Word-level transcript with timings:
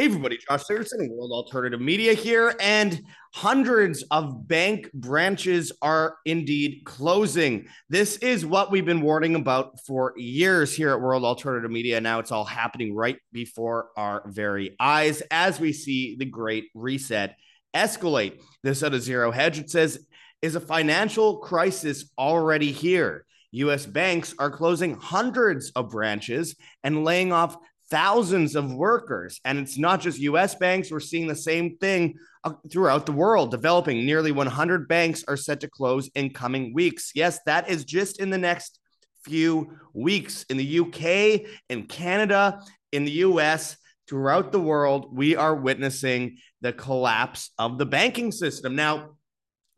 Hey, 0.00 0.06
everybody, 0.06 0.38
Josh 0.38 0.62
Sigurdson, 0.62 1.10
World 1.10 1.30
Alternative 1.30 1.78
Media 1.78 2.14
here, 2.14 2.54
and 2.58 3.02
hundreds 3.34 4.02
of 4.04 4.48
bank 4.48 4.90
branches 4.94 5.72
are 5.82 6.16
indeed 6.24 6.80
closing. 6.86 7.66
This 7.90 8.16
is 8.16 8.46
what 8.46 8.70
we've 8.70 8.86
been 8.86 9.02
warning 9.02 9.34
about 9.34 9.78
for 9.86 10.14
years 10.16 10.74
here 10.74 10.88
at 10.88 11.02
World 11.02 11.22
Alternative 11.22 11.70
Media. 11.70 12.00
Now 12.00 12.18
it's 12.18 12.32
all 12.32 12.46
happening 12.46 12.94
right 12.94 13.18
before 13.30 13.90
our 13.94 14.22
very 14.26 14.74
eyes 14.80 15.22
as 15.30 15.60
we 15.60 15.70
see 15.70 16.16
the 16.16 16.24
great 16.24 16.70
reset 16.74 17.36
escalate. 17.76 18.40
This 18.62 18.82
out 18.82 18.94
of 18.94 19.02
Zero 19.02 19.30
Hedge, 19.30 19.58
it 19.58 19.68
says, 19.68 20.06
is 20.40 20.54
a 20.54 20.60
financial 20.60 21.40
crisis 21.40 22.10
already 22.16 22.72
here? 22.72 23.26
US 23.52 23.84
banks 23.84 24.34
are 24.38 24.50
closing 24.50 24.96
hundreds 24.96 25.70
of 25.72 25.90
branches 25.90 26.56
and 26.84 27.04
laying 27.04 27.32
off 27.32 27.56
thousands 27.90 28.54
of 28.56 28.72
workers. 28.72 29.40
And 29.44 29.58
it's 29.58 29.76
not 29.76 30.00
just 30.00 30.18
US 30.20 30.54
banks, 30.54 30.90
we're 30.90 31.00
seeing 31.00 31.26
the 31.26 31.34
same 31.34 31.76
thing 31.78 32.14
uh, 32.44 32.52
throughout 32.70 33.06
the 33.06 33.12
world. 33.12 33.50
Developing 33.50 34.06
nearly 34.06 34.32
100 34.32 34.88
banks 34.88 35.24
are 35.28 35.36
set 35.36 35.60
to 35.60 35.68
close 35.68 36.08
in 36.14 36.30
coming 36.30 36.72
weeks. 36.72 37.12
Yes, 37.14 37.40
that 37.46 37.68
is 37.68 37.84
just 37.84 38.20
in 38.20 38.30
the 38.30 38.38
next 38.38 38.78
few 39.24 39.78
weeks. 39.92 40.44
In 40.44 40.56
the 40.56 40.80
UK, 40.80 41.50
in 41.68 41.86
Canada, 41.86 42.62
in 42.92 43.04
the 43.04 43.12
US, 43.12 43.76
throughout 44.08 44.52
the 44.52 44.60
world, 44.60 45.16
we 45.16 45.36
are 45.36 45.54
witnessing 45.54 46.38
the 46.60 46.72
collapse 46.72 47.50
of 47.58 47.78
the 47.78 47.86
banking 47.86 48.32
system. 48.32 48.74
Now, 48.74 49.16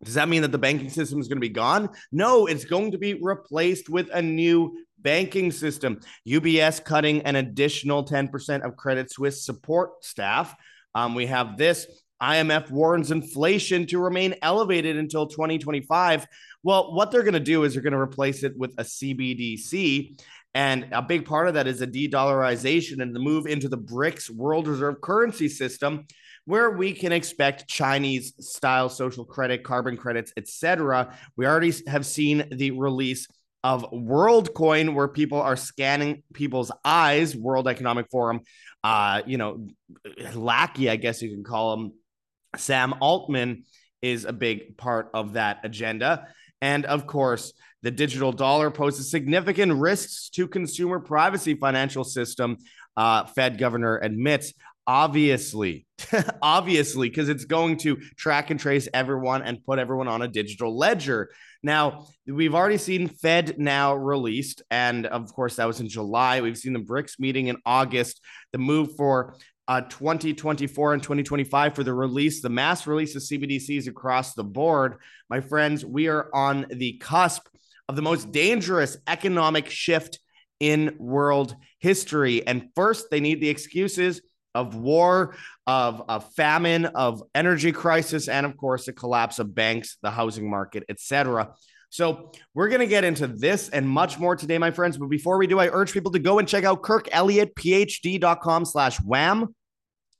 does 0.05 0.15
that 0.15 0.29
mean 0.29 0.42
that 0.42 0.51
the 0.51 0.59
banking 0.59 0.91
system 0.91 1.20
is 1.20 1.29
going 1.29 1.37
to 1.37 1.47
be 1.47 1.48
gone? 1.48 1.89
No, 2.11 2.47
it's 2.47 2.65
going 2.65 2.91
to 2.91 2.98
be 2.98 3.15
replaced 3.15 3.89
with 3.89 4.09
a 4.12 4.20
new 4.20 4.84
banking 5.02 5.51
system. 5.51 6.01
UBS 6.27 6.84
cutting 6.84 7.23
an 7.23 7.37
additional 7.37 8.05
10% 8.05 8.62
of 8.62 8.77
Credit 8.77 9.11
Suisse 9.11 9.45
support 9.45 10.05
staff. 10.05 10.55
Um, 10.95 11.15
we 11.15 11.27
have 11.27 11.56
this. 11.56 11.87
IMF 12.23 12.70
warns 12.70 13.11
inflation 13.11 13.84
to 13.86 13.98
remain 13.98 14.36
elevated 14.42 14.97
until 14.97 15.27
2025. 15.27 16.27
Well, 16.62 16.94
what 16.94 17.11
they're 17.11 17.25
going 17.25 17.34
to 17.34 17.41
do 17.41 17.64
is 17.64 17.75
they're 17.75 17.83
going 17.83 17.94
to 17.94 17.98
replace 17.98 18.44
it 18.44 18.56
with 18.56 18.72
a 18.78 18.84
CBDC. 18.84 20.20
And 20.55 20.86
a 20.92 21.03
big 21.03 21.25
part 21.25 21.48
of 21.48 21.55
that 21.55 21.66
is 21.66 21.81
a 21.81 21.87
de 21.87 22.09
dollarization 22.09 23.03
and 23.03 23.14
the 23.14 23.20
move 23.20 23.47
into 23.47 23.69
the 23.69 23.78
BRICS 23.78 24.31
world 24.31 24.69
reserve 24.69 25.00
currency 25.00 25.48
system, 25.48 26.06
where 26.44 26.70
we 26.70 26.92
can 26.92 27.11
expect 27.11 27.69
Chinese 27.69 28.34
style 28.39 28.89
social 28.89 29.25
credit, 29.25 29.64
carbon 29.64 29.97
credits, 29.97 30.33
etc. 30.37 31.16
We 31.37 31.47
already 31.47 31.72
have 31.89 32.06
seen 32.06 32.47
the 32.53 32.72
release 32.72 33.27
of 33.65 33.91
WorldCoin, 33.93 34.95
where 34.95 35.09
people 35.09 35.41
are 35.41 35.57
scanning 35.57 36.23
people's 36.35 36.73
eyes, 36.85 37.37
World 37.37 37.69
Economic 37.69 38.07
Forum, 38.11 38.41
uh, 38.83 39.23
you 39.27 39.39
know, 39.39 39.69
lackey, 40.35 40.91
I 40.91 40.97
guess 40.97 41.23
you 41.23 41.31
can 41.31 41.45
call 41.45 41.75
him, 41.75 41.93
Sam 42.57 42.95
Altman 43.01 43.65
is 44.03 44.25
a 44.25 44.33
big 44.33 44.77
part 44.77 45.11
of 45.15 45.35
that 45.35 45.61
agenda. 45.65 46.29
And 46.61 46.85
of 46.85 47.07
course, 47.07 47.53
the 47.83 47.91
digital 47.91 48.33
dollar 48.33 48.71
poses 48.71 49.11
significant 49.11 49.73
risks 49.75 50.29
to 50.31 50.49
consumer 50.49 51.01
privacy 51.01 51.55
financial 51.55 52.05
system. 52.05 52.59
Uh, 52.97 53.25
Fed 53.27 53.59
governor 53.59 53.99
admits 53.99 54.53
obviously 54.87 55.87
obviously 56.43 57.09
because 57.09 57.29
it's 57.29 57.45
going 57.45 57.77
to 57.77 57.97
track 58.17 58.51
and 58.51 58.59
trace 58.59 58.89
everyone 58.93 59.43
and 59.43 59.65
put 59.65 59.79
everyone 59.79 60.09
on 60.09 60.23
a 60.23 60.29
digital 60.29 60.77
ledger 60.77 61.31
now 61.63 62.07
we've 62.27 62.55
already 62.55 62.79
seen 62.79 63.09
fed 63.09 63.59
now 63.59 63.95
released 63.95 64.63
and 64.71 65.07
of 65.07 65.33
course 65.33 65.57
that 65.57 65.67
was 65.67 65.81
in 65.81 65.89
july. 65.89 66.41
We've 66.41 66.59
seen 66.59 66.73
the 66.73 66.81
brics 66.81 67.19
meeting 67.19 67.49
in 67.49 67.57
august 67.65 68.21
the 68.53 68.59
move 68.59 68.97
for 68.97 69.37
uh, 69.69 69.83
2024 69.83 70.95
and 70.95 71.03
2025 71.03 71.75
for 71.75 71.85
the 71.85 71.95
release 71.95 72.43
the 72.43 72.49
mass 72.49 72.87
release 72.87 73.15
of 73.15 73.23
cbdc's 73.23 73.87
across 73.87 74.35
the 74.35 74.45
board. 74.45 74.97
My 75.31 75.41
friends 75.41 75.85
we 75.85 76.09
are 76.09 76.29
on 76.35 76.67
the 76.71 76.95
cusp 76.99 77.47
of 77.89 77.97
the 77.97 78.03
most 78.03 78.33
dangerous 78.33 78.97
economic 79.06 79.69
shift 79.69 80.19
in 80.62 80.95
world 80.99 81.56
history. 81.81 82.47
And 82.47 82.69
first 82.77 83.11
they 83.11 83.19
need 83.19 83.41
the 83.41 83.49
excuses 83.49 84.22
of 84.55 84.75
war, 84.75 85.35
of, 85.67 86.03
a 86.09 86.21
famine, 86.21 86.87
of 86.87 87.23
energy 87.35 87.73
crisis, 87.73 88.29
and 88.29 88.47
of 88.47 88.57
course 88.57 88.87
the 88.87 88.93
collapse 88.93 89.39
of 89.39 89.55
banks, 89.55 89.97
the 90.03 90.11
housing 90.11 90.49
market, 90.49 90.85
etc. 90.89 91.55
So 91.91 92.33
we're 92.55 92.69
going 92.69 92.81
to 92.81 92.87
get 92.87 93.05
into 93.05 93.27
this 93.27 93.69
and 93.69 93.87
much 93.87 94.19
more 94.19 94.35
today, 94.35 94.57
my 94.57 94.71
friends. 94.71 94.97
But 94.97 95.09
before 95.09 95.37
we 95.37 95.47
do, 95.47 95.59
I 95.59 95.69
urge 95.69 95.93
people 95.93 96.13
to 96.13 96.19
go 96.19 96.39
and 96.39 96.49
check 96.49 96.65
out 96.65 96.83
kirkelliottphd.com 96.83 98.65
slash 98.65 98.97
wham. 98.99 99.55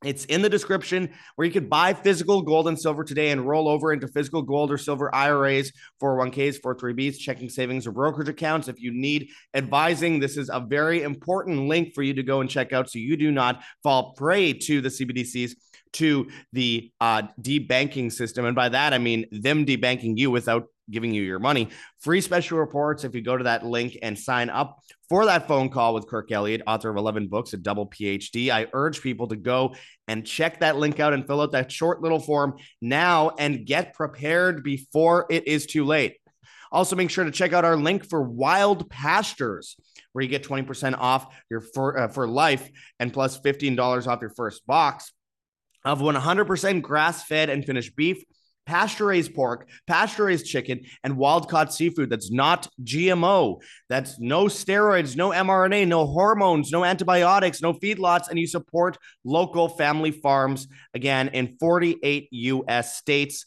It's 0.04 0.24
in 0.26 0.42
the 0.42 0.48
description 0.48 1.10
where 1.36 1.46
you 1.46 1.52
could 1.52 1.70
buy 1.70 1.94
physical 1.94 2.42
gold 2.42 2.68
and 2.68 2.78
silver 2.78 3.04
today 3.04 3.30
and 3.30 3.46
roll 3.46 3.68
over 3.68 3.92
into 3.92 4.08
physical 4.08 4.42
gold 4.42 4.72
or 4.72 4.78
silver 4.78 5.14
IRAs, 5.14 5.72
401ks, 6.02 6.60
43Bs, 6.60 7.18
checking 7.18 7.48
savings, 7.48 7.86
or 7.86 7.92
brokerage 7.92 8.28
accounts. 8.28 8.68
If 8.68 8.80
you 8.80 8.92
need 8.92 9.30
advising, 9.54 10.18
this 10.18 10.36
is 10.36 10.50
a 10.52 10.60
very 10.60 11.02
important 11.02 11.68
link 11.68 11.94
for 11.94 12.02
you 12.02 12.14
to 12.14 12.22
go 12.22 12.40
and 12.40 12.50
check 12.50 12.72
out 12.72 12.90
so 12.90 12.98
you 12.98 13.16
do 13.16 13.30
not 13.30 13.62
fall 13.82 14.12
prey 14.14 14.52
to 14.52 14.80
the 14.80 14.88
CBDCs 14.88 15.54
to 15.94 16.28
the 16.53 16.91
uh, 17.00 17.22
debanking 17.41 18.10
system. 18.10 18.44
And 18.44 18.56
by 18.56 18.69
that, 18.70 18.92
I 18.92 18.98
mean 18.98 19.26
them 19.30 19.66
debanking 19.66 20.16
you 20.16 20.30
without 20.30 20.66
giving 20.91 21.12
you 21.12 21.22
your 21.22 21.38
money. 21.38 21.69
Free 22.00 22.20
special 22.20 22.58
reports 22.58 23.04
if 23.04 23.14
you 23.14 23.22
go 23.22 23.36
to 23.36 23.44
that 23.44 23.64
link 23.64 23.98
and 24.02 24.19
sign 24.19 24.50
up 24.50 24.81
for 25.08 25.26
that 25.26 25.48
phone 25.48 25.69
call 25.69 25.94
with 25.94 26.08
Kirk 26.08 26.31
Elliott, 26.32 26.62
author 26.66 26.91
of 26.91 26.97
11 26.97 27.28
books, 27.28 27.52
a 27.52 27.56
double 27.56 27.86
PhD. 27.88 28.50
I 28.50 28.66
urge 28.72 29.00
people 29.00 29.28
to 29.28 29.36
go 29.36 29.75
and 30.08 30.26
check 30.26 30.60
that 30.60 30.76
link 30.76 31.00
out 31.00 31.12
and 31.12 31.26
fill 31.26 31.41
out 31.41 31.52
that 31.52 31.72
short 31.72 32.02
little 32.02 32.20
form 32.20 32.56
now 32.81 33.31
and 33.38 33.66
get 33.66 33.94
prepared 33.94 34.62
before 34.62 35.26
it 35.31 35.47
is 35.47 35.66
too 35.66 35.84
late. 35.84 36.16
Also, 36.70 36.97
make 36.97 37.10
sure 37.10 37.25
to 37.25 37.31
check 37.31 37.52
out 37.52 37.66
our 37.66 37.76
link 37.76 38.08
for 38.08 38.22
Wild 38.22 38.88
Pastures, 38.88 39.76
where 40.12 40.22
you 40.22 40.28
get 40.28 40.42
20% 40.42 40.97
off 40.98 41.26
your 41.50 41.60
for, 41.60 41.98
uh, 41.98 42.08
for 42.08 42.26
life 42.26 42.70
and 42.98 43.12
plus 43.12 43.38
$15 43.38 44.06
off 44.06 44.20
your 44.22 44.31
first 44.31 44.66
box 44.66 45.12
of 45.84 46.00
100% 46.00 46.82
grass 46.82 47.25
fed 47.25 47.50
and 47.50 47.65
finished 47.65 47.97
beef 47.97 48.22
pasture 48.66 49.06
raised 49.06 49.34
pork, 49.34 49.69
pasture 49.87 50.25
raised 50.25 50.47
chicken, 50.47 50.82
and 51.03 51.16
wild 51.16 51.48
caught 51.48 51.72
seafood 51.72 52.10
that's 52.10 52.31
not 52.31 52.69
GMO. 52.82 53.60
That's 53.88 54.19
no 54.19 54.44
steroids, 54.44 55.16
no 55.16 55.31
mRNA, 55.31 55.88
no 55.88 56.06
hormones, 56.06 56.70
no 56.70 56.84
antibiotics, 56.84 57.62
no 57.62 57.75
feedlots, 57.75 58.28
and 58.28 58.38
you 58.38 58.47
support 58.47 58.98
local 59.25 59.69
family 59.69 60.10
farms 60.10 60.69
again 60.94 61.28
in 61.28 61.56
48 61.59 62.28
US 62.31 62.97
states. 62.97 63.44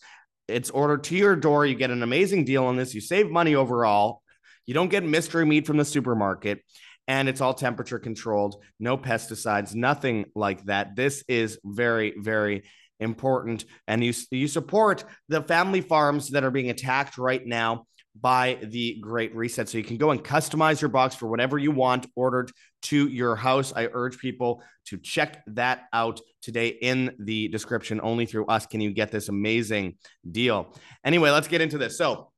It's 0.48 0.70
ordered 0.70 1.04
to 1.06 1.16
your 1.16 1.36
door. 1.36 1.66
You 1.66 1.76
get 1.76 1.92
an 1.92 2.04
amazing 2.04 2.46
deal 2.46 2.66
on 2.66 2.76
this. 2.76 2.94
You 2.94 3.02
save 3.02 3.32
money 3.32 3.56
overall. 3.56 4.22
You 4.66 4.74
don't 4.74 4.90
get 4.90 5.04
mystery 5.04 5.46
meat 5.46 5.66
from 5.66 5.78
the 5.78 5.86
supermarket 5.86 6.62
and 7.08 7.30
it's 7.30 7.42
all 7.42 7.54
temperature 7.54 8.00
controlled, 8.00 8.64
no 8.80 8.98
pesticides, 8.98 9.76
nothing 9.76 10.26
like 10.36 10.64
that. 10.66 10.96
This 10.96 11.24
is 11.28 11.60
very, 11.64 12.14
very 12.18 12.64
important. 13.00 13.66
And 13.88 14.04
you, 14.04 14.14
you 14.32 14.48
support 14.48 15.06
the 15.30 15.42
family 15.42 15.82
farms 15.82 16.30
that 16.32 16.44
are 16.44 16.52
being 16.52 16.70
attacked 16.70 17.18
right 17.18 17.46
now 17.46 17.86
by 18.20 18.58
the 18.64 18.98
Great 19.02 19.36
Reset. 19.36 19.68
So 19.68 19.78
you 19.78 19.84
can 19.84 19.98
go 19.98 20.12
and 20.12 20.24
customize 20.24 20.80
your 20.80 20.90
box 20.90 21.16
for 21.16 21.28
whatever 21.28 21.58
you 21.58 21.72
want 21.72 22.08
ordered 22.16 22.52
to 22.84 23.08
your 23.08 23.36
house. 23.36 23.74
I 23.76 23.90
urge 23.92 24.18
people 24.18 24.64
to 24.86 24.98
check 24.98 25.44
that 25.48 25.84
out 25.92 26.22
today 26.42 26.70
in 26.70 27.14
the 27.20 27.50
description. 27.50 28.00
Only 28.02 28.26
through 28.26 28.46
us 28.46 28.66
can 28.66 28.80
you 28.80 28.92
get 28.92 29.12
this 29.12 29.28
amazing 29.28 29.98
deal. 30.30 30.74
Anyway, 31.04 31.30
let's 31.30 31.50
get 31.50 31.62
into 31.62 31.78
this. 31.78 31.98
So 31.98 32.32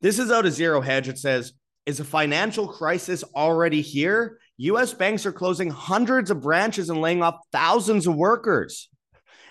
this 0.00 0.18
is 0.18 0.30
out 0.30 0.46
of 0.46 0.52
zero 0.52 0.80
hedge. 0.80 1.08
It 1.08 1.18
says, 1.18 1.52
is 1.86 2.00
a 2.00 2.04
financial 2.04 2.68
crisis 2.68 3.24
already 3.34 3.80
here? 3.80 4.38
US 4.58 4.92
banks 4.92 5.24
are 5.24 5.32
closing 5.32 5.70
hundreds 5.70 6.30
of 6.30 6.42
branches 6.42 6.90
and 6.90 7.00
laying 7.00 7.22
off 7.22 7.38
thousands 7.52 8.06
of 8.06 8.16
workers. 8.16 8.88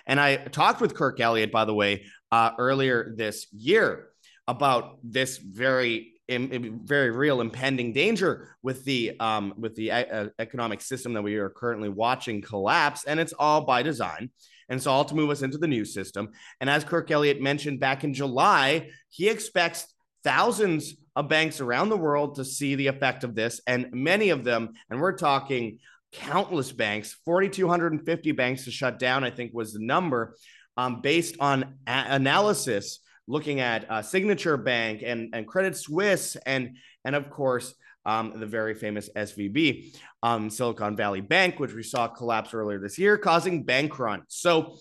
And 0.05 0.19
I 0.19 0.35
talked 0.37 0.81
with 0.81 0.93
Kirk 0.93 1.19
Elliott, 1.19 1.51
by 1.51 1.65
the 1.65 1.73
way, 1.73 2.05
uh, 2.31 2.51
earlier 2.59 3.13
this 3.15 3.47
year 3.51 4.09
about 4.47 4.97
this 5.03 5.37
very 5.37 6.11
very 6.27 7.11
real 7.11 7.39
impending 7.39 7.93
danger 7.93 8.55
with 8.63 8.83
the 8.83 9.15
um, 9.19 9.53
with 9.57 9.75
the 9.75 9.91
uh, 9.91 10.29
economic 10.39 10.81
system 10.81 11.13
that 11.13 11.21
we 11.21 11.35
are 11.35 11.49
currently 11.49 11.89
watching 11.89 12.41
collapse, 12.41 13.03
and 13.05 13.19
it's 13.19 13.33
all 13.33 13.61
by 13.61 13.83
design. 13.83 14.31
And 14.67 14.77
it's 14.77 14.87
all 14.87 15.05
to 15.05 15.13
move 15.13 15.29
us 15.29 15.43
into 15.43 15.59
the 15.59 15.67
new 15.67 15.85
system. 15.85 16.29
And 16.59 16.71
as 16.71 16.83
Kirk 16.83 17.11
Elliott 17.11 17.39
mentioned 17.39 17.79
back 17.79 18.03
in 18.03 18.15
July, 18.15 18.89
he 19.09 19.29
expects 19.29 19.93
thousands 20.23 20.95
of 21.15 21.29
banks 21.29 21.61
around 21.61 21.89
the 21.89 21.97
world 21.97 22.35
to 22.35 22.45
see 22.45 22.75
the 22.75 22.87
effect 22.87 23.23
of 23.23 23.35
this, 23.35 23.61
and 23.67 23.91
many 23.93 24.29
of 24.29 24.43
them, 24.43 24.73
and 24.89 24.99
we're 24.99 25.17
talking 25.17 25.79
countless 26.11 26.71
banks, 26.71 27.15
4,250 27.25 28.31
banks 28.31 28.65
to 28.65 28.71
shut 28.71 28.99
down, 28.99 29.23
I 29.23 29.29
think 29.29 29.53
was 29.53 29.73
the 29.73 29.79
number, 29.79 30.35
um, 30.77 31.01
based 31.01 31.35
on 31.39 31.75
a- 31.87 32.05
analysis 32.09 32.99
looking 33.27 33.59
at 33.59 33.89
uh, 33.89 34.01
Signature 34.01 34.57
Bank 34.57 35.01
and, 35.05 35.33
and 35.33 35.47
Credit 35.47 35.75
Suisse 35.75 36.35
and, 36.45 36.77
and 37.03 37.15
of 37.15 37.29
course, 37.29 37.73
um, 38.05 38.33
the 38.39 38.45
very 38.45 38.75
famous 38.75 39.09
SVB, 39.15 39.97
um, 40.21 40.49
Silicon 40.49 40.95
Valley 40.95 41.21
Bank, 41.21 41.59
which 41.59 41.73
we 41.73 41.81
saw 41.81 42.07
collapse 42.07 42.53
earlier 42.53 42.79
this 42.79 42.99
year, 42.99 43.17
causing 43.17 43.63
bank 43.63 43.97
run. 43.97 44.21
So 44.27 44.77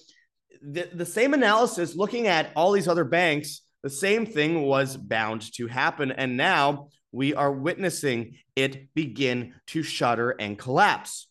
the, 0.62 0.90
the 0.92 1.06
same 1.06 1.32
analysis 1.32 1.96
looking 1.96 2.26
at 2.26 2.50
all 2.54 2.72
these 2.72 2.88
other 2.88 3.04
banks, 3.04 3.62
the 3.84 3.90
same 3.90 4.24
thing 4.24 4.62
was 4.62 4.96
bound 4.96 5.52
to 5.56 5.66
happen. 5.66 6.10
And 6.10 6.38
now 6.38 6.88
we 7.12 7.34
are 7.34 7.52
witnessing 7.52 8.38
it 8.56 8.88
begin 8.94 9.52
to 9.68 9.82
shudder 9.82 10.30
and 10.30 10.58
collapse. 10.58 11.28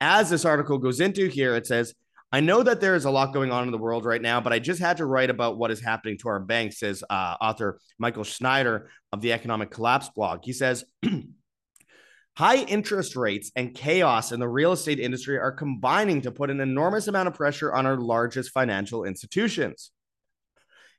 As 0.00 0.30
this 0.30 0.46
article 0.46 0.78
goes 0.78 1.00
into 1.00 1.28
here, 1.28 1.54
it 1.54 1.66
says, 1.66 1.92
I 2.32 2.40
know 2.40 2.62
that 2.62 2.80
there 2.80 2.94
is 2.94 3.04
a 3.04 3.10
lot 3.10 3.34
going 3.34 3.52
on 3.52 3.64
in 3.64 3.72
the 3.72 3.78
world 3.78 4.06
right 4.06 4.22
now, 4.22 4.40
but 4.40 4.54
I 4.54 4.58
just 4.58 4.80
had 4.80 4.96
to 4.96 5.06
write 5.06 5.28
about 5.28 5.58
what 5.58 5.70
is 5.70 5.82
happening 5.82 6.16
to 6.18 6.28
our 6.28 6.40
banks, 6.40 6.78
says 6.78 7.04
uh, 7.10 7.36
author 7.42 7.78
Michael 7.98 8.24
Snyder 8.24 8.88
of 9.12 9.20
the 9.20 9.34
Economic 9.34 9.70
Collapse 9.70 10.08
blog. 10.16 10.40
He 10.44 10.54
says, 10.54 10.86
High 12.38 12.64
interest 12.64 13.16
rates 13.16 13.52
and 13.54 13.74
chaos 13.74 14.32
in 14.32 14.40
the 14.40 14.48
real 14.48 14.72
estate 14.72 14.98
industry 14.98 15.38
are 15.38 15.52
combining 15.52 16.22
to 16.22 16.32
put 16.32 16.50
an 16.50 16.60
enormous 16.60 17.06
amount 17.06 17.28
of 17.28 17.34
pressure 17.34 17.72
on 17.72 17.84
our 17.84 17.98
largest 17.98 18.50
financial 18.50 19.04
institutions. 19.04 19.90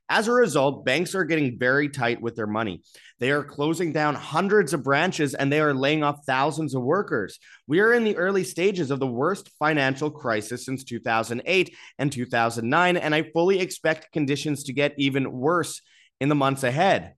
As 0.08 0.28
a 0.28 0.32
result, 0.32 0.84
banks 0.84 1.16
are 1.16 1.24
getting 1.24 1.58
very 1.58 1.88
tight 1.88 2.20
with 2.20 2.36
their 2.36 2.46
money. 2.46 2.82
They 3.18 3.32
are 3.32 3.42
closing 3.42 3.92
down 3.92 4.14
hundreds 4.14 4.72
of 4.72 4.84
branches 4.84 5.34
and 5.34 5.50
they 5.50 5.60
are 5.60 5.74
laying 5.74 6.04
off 6.04 6.24
thousands 6.26 6.76
of 6.76 6.82
workers. 6.82 7.40
We 7.66 7.80
are 7.80 7.92
in 7.92 8.04
the 8.04 8.16
early 8.16 8.44
stages 8.44 8.92
of 8.92 9.00
the 9.00 9.06
worst 9.06 9.50
financial 9.58 10.10
crisis 10.10 10.64
since 10.64 10.84
2008 10.84 11.74
and 11.98 12.12
2009, 12.12 12.96
and 12.96 13.14
I 13.14 13.22
fully 13.32 13.58
expect 13.58 14.12
conditions 14.12 14.64
to 14.64 14.72
get 14.72 14.94
even 14.96 15.32
worse 15.32 15.80
in 16.20 16.28
the 16.28 16.34
months 16.36 16.62
ahead. 16.62 17.14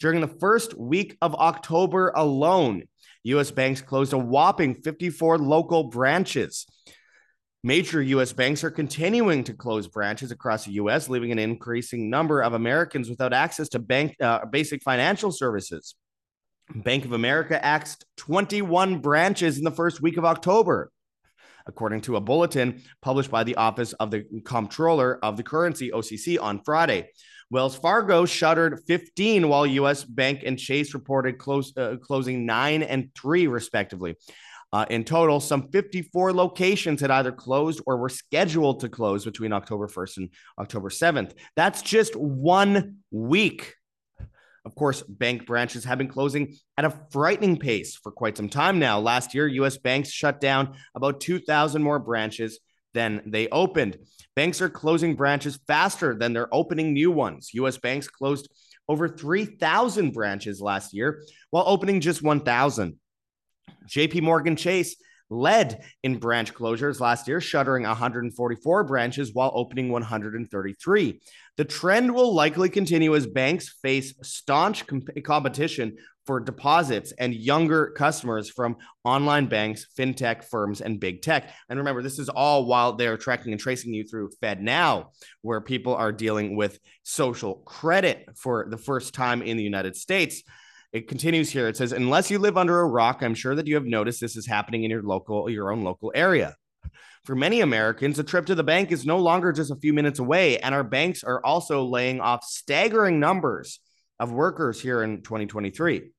During 0.00 0.20
the 0.20 0.28
first 0.28 0.76
week 0.78 1.16
of 1.22 1.34
October 1.34 2.12
alone, 2.14 2.84
US 3.24 3.50
banks 3.50 3.80
closed 3.80 4.12
a 4.12 4.18
whopping 4.18 4.76
54 4.82 5.38
local 5.38 5.84
branches. 5.84 6.66
Major 7.62 8.00
US 8.00 8.32
banks 8.32 8.64
are 8.64 8.70
continuing 8.70 9.44
to 9.44 9.52
close 9.52 9.86
branches 9.86 10.30
across 10.30 10.64
the 10.64 10.72
US, 10.72 11.10
leaving 11.10 11.30
an 11.30 11.38
increasing 11.38 12.08
number 12.08 12.40
of 12.40 12.54
Americans 12.54 13.10
without 13.10 13.34
access 13.34 13.68
to 13.70 13.78
bank 13.78 14.16
uh, 14.20 14.46
basic 14.46 14.82
financial 14.82 15.30
services. 15.30 15.94
Bank 16.74 17.04
of 17.04 17.12
America 17.12 17.62
axed 17.62 18.06
21 18.16 19.00
branches 19.00 19.58
in 19.58 19.64
the 19.64 19.70
first 19.70 20.00
week 20.00 20.16
of 20.16 20.24
October, 20.24 20.90
according 21.66 22.00
to 22.02 22.16
a 22.16 22.20
bulletin 22.20 22.82
published 23.02 23.30
by 23.30 23.44
the 23.44 23.56
Office 23.56 23.92
of 23.94 24.10
the 24.10 24.24
Comptroller 24.44 25.22
of 25.22 25.36
the 25.36 25.42
Currency, 25.42 25.90
OCC, 25.90 26.40
on 26.40 26.62
Friday. 26.64 27.10
Wells 27.50 27.76
Fargo 27.76 28.24
shuttered 28.24 28.80
15, 28.86 29.48
while 29.48 29.66
U.S. 29.66 30.04
Bank 30.04 30.44
and 30.46 30.56
Chase 30.56 30.94
reported 30.94 31.36
close, 31.36 31.76
uh, 31.76 31.96
closing 32.00 32.46
nine 32.46 32.84
and 32.84 33.10
three, 33.14 33.48
respectively. 33.48 34.16
Uh, 34.72 34.86
in 34.88 35.04
total, 35.04 35.40
some 35.40 35.68
54 35.70 36.32
locations 36.32 37.00
had 37.00 37.10
either 37.10 37.32
closed 37.32 37.80
or 37.86 37.96
were 37.96 38.08
scheduled 38.08 38.80
to 38.80 38.88
close 38.88 39.24
between 39.24 39.52
October 39.52 39.88
1st 39.88 40.16
and 40.18 40.30
October 40.58 40.90
7th. 40.90 41.32
That's 41.56 41.82
just 41.82 42.14
one 42.14 42.98
week. 43.10 43.74
Of 44.64 44.74
course, 44.74 45.02
bank 45.02 45.46
branches 45.46 45.84
have 45.84 45.98
been 45.98 46.08
closing 46.08 46.56
at 46.76 46.84
a 46.84 46.94
frightening 47.10 47.58
pace 47.58 47.96
for 47.96 48.12
quite 48.12 48.36
some 48.36 48.48
time 48.48 48.78
now. 48.78 49.00
Last 49.00 49.34
year, 49.34 49.48
US 49.48 49.78
banks 49.78 50.10
shut 50.10 50.40
down 50.40 50.76
about 50.94 51.20
2,000 51.20 51.82
more 51.82 51.98
branches 51.98 52.60
than 52.92 53.22
they 53.26 53.48
opened. 53.48 53.96
Banks 54.36 54.60
are 54.60 54.68
closing 54.68 55.14
branches 55.14 55.58
faster 55.66 56.14
than 56.14 56.32
they're 56.32 56.54
opening 56.54 56.92
new 56.92 57.10
ones. 57.10 57.50
US 57.54 57.78
banks 57.78 58.06
closed 58.06 58.48
over 58.88 59.08
3,000 59.08 60.12
branches 60.12 60.60
last 60.60 60.92
year 60.92 61.24
while 61.50 61.64
opening 61.66 62.00
just 62.00 62.22
1,000. 62.22 62.98
JP 63.88 64.22
Morgan 64.22 64.56
Chase 64.56 64.96
led 65.30 65.84
in 66.02 66.18
branch 66.18 66.52
closures 66.52 67.00
last 67.00 67.28
year, 67.28 67.40
shuttering 67.40 67.84
144 67.84 68.84
branches 68.84 69.32
while 69.32 69.52
opening 69.54 69.90
133. 69.90 71.20
The 71.56 71.64
trend 71.64 72.14
will 72.14 72.34
likely 72.34 72.68
continue 72.68 73.14
as 73.14 73.26
banks 73.26 73.76
face 73.80 74.14
staunch 74.22 74.84
competition 75.22 75.96
for 76.26 76.40
deposits 76.40 77.12
and 77.18 77.34
younger 77.34 77.92
customers 77.96 78.50
from 78.50 78.76
online 79.04 79.46
banks, 79.46 79.86
fintech 79.98 80.44
firms, 80.44 80.80
and 80.80 81.00
big 81.00 81.22
tech. 81.22 81.50
And 81.68 81.78
remember, 81.78 82.02
this 82.02 82.18
is 82.18 82.28
all 82.28 82.66
while 82.66 82.92
they're 82.92 83.16
tracking 83.16 83.52
and 83.52 83.60
tracing 83.60 83.94
you 83.94 84.04
through 84.04 84.30
FedNow, 84.42 85.06
where 85.42 85.60
people 85.60 85.94
are 85.94 86.12
dealing 86.12 86.56
with 86.56 86.78
social 87.02 87.56
credit 87.66 88.28
for 88.36 88.66
the 88.68 88.78
first 88.78 89.14
time 89.14 89.42
in 89.42 89.56
the 89.56 89.62
United 89.62 89.96
States. 89.96 90.42
It 90.92 91.06
continues 91.06 91.50
here. 91.50 91.68
It 91.68 91.76
says, 91.76 91.92
unless 91.92 92.30
you 92.30 92.38
live 92.38 92.56
under 92.56 92.80
a 92.80 92.86
rock, 92.86 93.22
I'm 93.22 93.34
sure 93.34 93.54
that 93.54 93.66
you 93.68 93.76
have 93.76 93.84
noticed 93.84 94.20
this 94.20 94.36
is 94.36 94.46
happening 94.46 94.82
in 94.82 94.90
your 94.90 95.02
local, 95.02 95.48
your 95.48 95.70
own 95.70 95.84
local 95.84 96.10
area. 96.14 96.56
For 97.24 97.36
many 97.36 97.60
Americans, 97.60 98.18
a 98.18 98.24
trip 98.24 98.46
to 98.46 98.54
the 98.54 98.64
bank 98.64 98.90
is 98.90 99.06
no 99.06 99.18
longer 99.18 99.52
just 99.52 99.70
a 99.70 99.76
few 99.76 99.92
minutes 99.92 100.18
away, 100.18 100.58
and 100.58 100.74
our 100.74 100.82
banks 100.82 101.22
are 101.22 101.44
also 101.44 101.84
laying 101.84 102.20
off 102.20 102.44
staggering 102.44 103.20
numbers 103.20 103.78
of 104.18 104.32
workers 104.32 104.80
here 104.80 105.02
in 105.02 105.22
2023. 105.22 106.10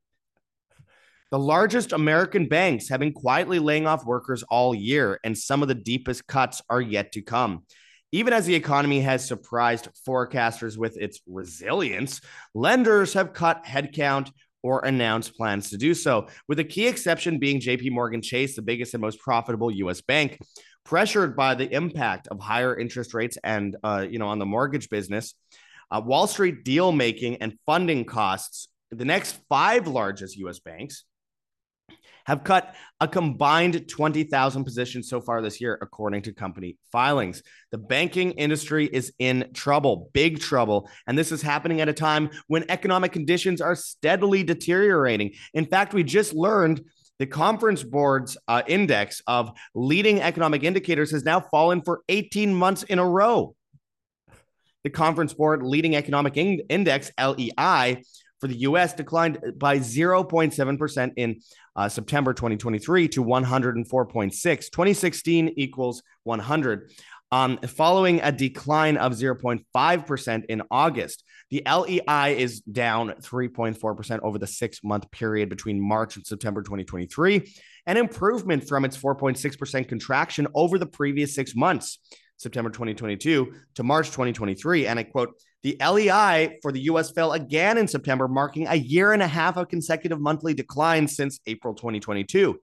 The 1.31 1.39
largest 1.39 1.91
American 1.91 2.47
banks 2.47 2.89
have 2.89 3.00
been 3.00 3.13
quietly 3.13 3.59
laying 3.59 3.88
off 3.88 4.06
workers 4.06 4.44
all 4.44 4.75
year, 4.75 5.19
and 5.23 5.38
some 5.38 5.62
of 5.62 5.68
the 5.68 5.75
deepest 5.75 6.27
cuts 6.27 6.62
are 6.69 6.81
yet 6.81 7.13
to 7.13 7.21
come. 7.21 7.63
Even 8.13 8.33
as 8.33 8.45
the 8.45 8.56
economy 8.56 9.01
has 9.01 9.25
surprised 9.25 9.88
forecasters 10.07 10.77
with 10.77 10.97
its 10.97 11.21
resilience, 11.25 12.21
lenders 12.53 13.13
have 13.13 13.33
cut 13.33 13.63
headcount 13.63 14.31
or 14.63 14.85
announced 14.85 15.35
plans 15.35 15.69
to 15.69 15.77
do 15.77 15.93
so, 15.93 16.27
with 16.47 16.59
a 16.59 16.63
key 16.63 16.87
exception 16.87 17.39
being 17.39 17.59
JP 17.59 17.91
Morgan 17.91 18.21
Chase, 18.21 18.55
the 18.55 18.61
biggest 18.61 18.93
and 18.93 19.01
most 19.01 19.19
profitable 19.19 19.71
US 19.71 20.01
bank. 20.01 20.39
Pressured 20.83 21.35
by 21.35 21.53
the 21.53 21.71
impact 21.71 22.27
of 22.29 22.39
higher 22.39 22.77
interest 22.77 23.13
rates 23.13 23.37
and 23.43 23.75
uh, 23.83 24.05
you 24.09 24.17
know 24.17 24.27
on 24.27 24.39
the 24.39 24.45
mortgage 24.45 24.89
business, 24.89 25.35
uh, 25.91 26.01
Wall 26.03 26.25
Street 26.25 26.63
deal 26.63 26.91
making 26.91 27.37
and 27.37 27.53
funding 27.65 28.03
costs, 28.03 28.67
the 28.89 29.05
next 29.05 29.37
five 29.47 29.87
largest 29.87 30.37
US 30.37 30.59
banks 30.59 31.05
have 32.25 32.44
cut 32.44 32.75
a 33.00 33.07
combined 33.07 33.88
20,000 33.88 34.63
positions 34.63 35.09
so 35.09 35.21
far 35.21 35.41
this 35.41 35.59
year, 35.59 35.77
according 35.81 36.21
to 36.23 36.33
company 36.33 36.77
filings. 36.91 37.41
The 37.71 37.77
banking 37.77 38.31
industry 38.31 38.88
is 38.88 39.13
in 39.19 39.50
trouble, 39.53 40.09
big 40.13 40.39
trouble. 40.39 40.89
And 41.07 41.18
this 41.18 41.31
is 41.31 41.41
happening 41.41 41.81
at 41.81 41.89
a 41.89 41.94
time 41.94 42.29
when 42.47 42.65
economic 42.69 43.12
conditions 43.12 43.62
are 43.62 43.75
steadily 43.75 44.44
deteriorating. 44.44 45.33
In 45.53 45.65
fact, 45.65 45.94
we 45.94 46.03
just 46.03 46.33
learned 46.33 46.83
the 47.19 47.27
conference 47.27 47.83
board's 47.83 48.35
uh, 48.47 48.63
index 48.68 49.21
of 49.27 49.51
leading 49.75 50.21
economic 50.21 50.63
indicators 50.63 51.12
has 51.12 51.23
now 51.23 51.39
fallen 51.39 51.81
for 51.81 52.01
18 52.09 52.54
months 52.54 52.83
in 52.83 52.97
a 52.97 53.07
row. 53.07 53.56
The 54.83 54.90
conference 54.90 55.33
board 55.33 55.61
leading 55.61 55.95
economic 55.95 56.35
in- 56.37 56.63
index, 56.68 57.11
LEI, 57.19 58.04
for 58.40 58.47
the 58.47 58.57
US 58.61 58.94
declined 58.94 59.37
by 59.57 59.78
0.7% 59.78 61.13
in 61.16 61.42
uh, 61.75 61.90
September 61.90 62.33
2023 62.33 63.07
to 63.09 63.23
104.6. 63.23 64.33
2016 64.33 65.54
equals 65.57 66.04
100. 66.23 66.92
Um, 67.33 67.59
following 67.59 68.19
a 68.21 68.31
decline 68.31 68.97
of 68.97 69.13
0.5% 69.13 70.45
in 70.49 70.61
August, 70.69 71.23
the 71.49 71.63
LEI 71.66 72.37
is 72.37 72.59
down 72.59 73.11
3.4% 73.21 74.19
over 74.21 74.37
the 74.37 74.47
six 74.47 74.83
month 74.83 75.09
period 75.11 75.47
between 75.47 75.80
March 75.80 76.18
and 76.18 76.28
September 76.28 76.61
2023, 76.61 77.54
an 77.85 77.95
improvement 77.95 78.68
from 78.68 78.83
its 78.83 78.97
4.6% 78.97 79.87
contraction 79.87 80.47
over 80.54 80.78
the 80.78 80.85
previous 80.85 81.33
six 81.33 81.56
months, 81.56 81.99
September 82.35 82.69
2022 82.69 83.54
to 83.75 83.83
March 83.83 84.07
2023. 84.07 84.87
And 84.87 84.99
I 84.99 85.04
quote, 85.04 85.33
the 85.63 85.77
LEI 85.80 86.59
for 86.61 86.71
the 86.71 86.81
US 86.81 87.11
fell 87.11 87.33
again 87.33 87.77
in 87.77 87.87
September, 87.87 88.27
marking 88.27 88.68
a 88.68 88.75
year 88.75 89.13
and 89.13 89.21
a 89.21 89.27
half 89.27 89.57
of 89.57 89.69
consecutive 89.69 90.19
monthly 90.19 90.53
decline 90.53 91.07
since 91.07 91.39
April 91.45 91.73
2022, 91.73 92.59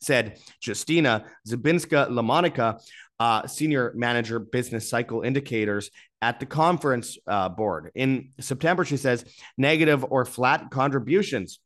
said 0.00 0.38
Justyna 0.62 1.24
Zabinska-La 1.48 2.22
Monica, 2.22 2.78
uh, 3.20 3.46
senior 3.46 3.92
manager 3.94 4.38
business 4.38 4.88
cycle 4.88 5.22
indicators 5.22 5.90
at 6.20 6.40
the 6.40 6.46
conference 6.46 7.16
uh, 7.26 7.48
board. 7.48 7.90
In 7.94 8.30
September, 8.40 8.84
she 8.84 8.96
says 8.96 9.24
negative 9.56 10.04
or 10.08 10.24
flat 10.24 10.70
contributions 10.70 11.60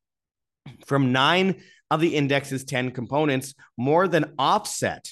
from 0.87 1.13
nine 1.13 1.63
of 1.91 2.01
the 2.01 2.15
index's 2.15 2.65
10 2.65 2.91
components 2.91 3.55
more 3.77 4.07
than 4.09 4.35
offset 4.39 5.09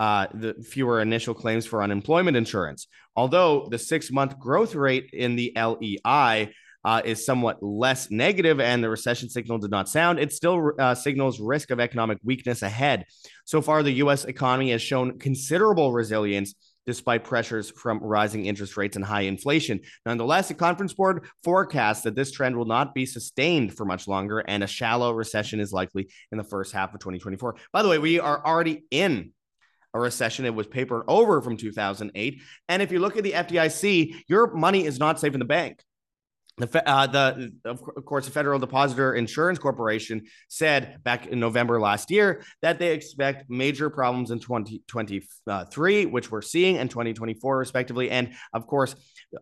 uh, 0.00 0.26
the 0.32 0.54
fewer 0.54 1.00
initial 1.00 1.34
claims 1.34 1.66
for 1.66 1.82
unemployment 1.82 2.36
insurance. 2.36 2.86
Although 3.18 3.66
the 3.68 3.80
six 3.80 4.12
month 4.12 4.38
growth 4.38 4.76
rate 4.76 5.10
in 5.12 5.34
the 5.34 5.52
LEI 5.56 6.54
uh, 6.84 7.02
is 7.04 7.26
somewhat 7.26 7.60
less 7.60 8.12
negative 8.12 8.60
and 8.60 8.82
the 8.82 8.88
recession 8.88 9.28
signal 9.28 9.58
did 9.58 9.72
not 9.72 9.88
sound, 9.88 10.20
it 10.20 10.32
still 10.32 10.70
uh, 10.78 10.94
signals 10.94 11.40
risk 11.40 11.72
of 11.72 11.80
economic 11.80 12.18
weakness 12.22 12.62
ahead. 12.62 13.06
So 13.44 13.60
far, 13.60 13.82
the 13.82 13.94
US 14.04 14.24
economy 14.24 14.70
has 14.70 14.82
shown 14.82 15.18
considerable 15.18 15.92
resilience 15.92 16.54
despite 16.86 17.24
pressures 17.24 17.72
from 17.72 17.98
rising 17.98 18.46
interest 18.46 18.76
rates 18.76 18.94
and 18.94 19.04
high 19.04 19.22
inflation. 19.22 19.80
Nonetheless, 20.06 20.46
the 20.46 20.54
conference 20.54 20.92
board 20.92 21.26
forecasts 21.42 22.02
that 22.02 22.14
this 22.14 22.30
trend 22.30 22.56
will 22.56 22.66
not 22.66 22.94
be 22.94 23.04
sustained 23.04 23.76
for 23.76 23.84
much 23.84 24.06
longer 24.06 24.38
and 24.38 24.62
a 24.62 24.68
shallow 24.68 25.10
recession 25.10 25.58
is 25.58 25.72
likely 25.72 26.08
in 26.30 26.38
the 26.38 26.44
first 26.44 26.72
half 26.72 26.94
of 26.94 27.00
2024. 27.00 27.56
By 27.72 27.82
the 27.82 27.88
way, 27.88 27.98
we 27.98 28.20
are 28.20 28.46
already 28.46 28.84
in 28.92 29.32
a 29.98 30.02
recession. 30.02 30.44
It 30.44 30.54
was 30.54 30.66
papered 30.66 31.04
over 31.08 31.40
from 31.42 31.56
2008. 31.56 32.42
And 32.68 32.82
if 32.82 32.92
you 32.92 33.00
look 33.00 33.16
at 33.16 33.24
the 33.24 33.32
FDIC, 33.32 34.24
your 34.28 34.54
money 34.54 34.84
is 34.84 34.98
not 34.98 35.20
safe 35.20 35.34
in 35.34 35.38
the 35.38 35.44
bank. 35.44 35.82
The, 36.58 36.88
uh, 36.88 37.06
the 37.06 37.52
of 37.64 37.80
course, 38.04 38.26
the 38.26 38.32
Federal 38.32 38.58
Depositor 38.58 39.14
Insurance 39.14 39.60
Corporation 39.60 40.26
said 40.48 41.02
back 41.04 41.28
in 41.28 41.38
November 41.38 41.80
last 41.80 42.10
year 42.10 42.42
that 42.62 42.80
they 42.80 42.92
expect 42.92 43.48
major 43.48 43.90
problems 43.90 44.32
in 44.32 44.40
2023, 44.40 46.06
which 46.06 46.32
we're 46.32 46.42
seeing, 46.42 46.78
and 46.78 46.90
2024, 46.90 47.56
respectively. 47.56 48.10
And 48.10 48.32
of 48.52 48.66
course, 48.66 48.96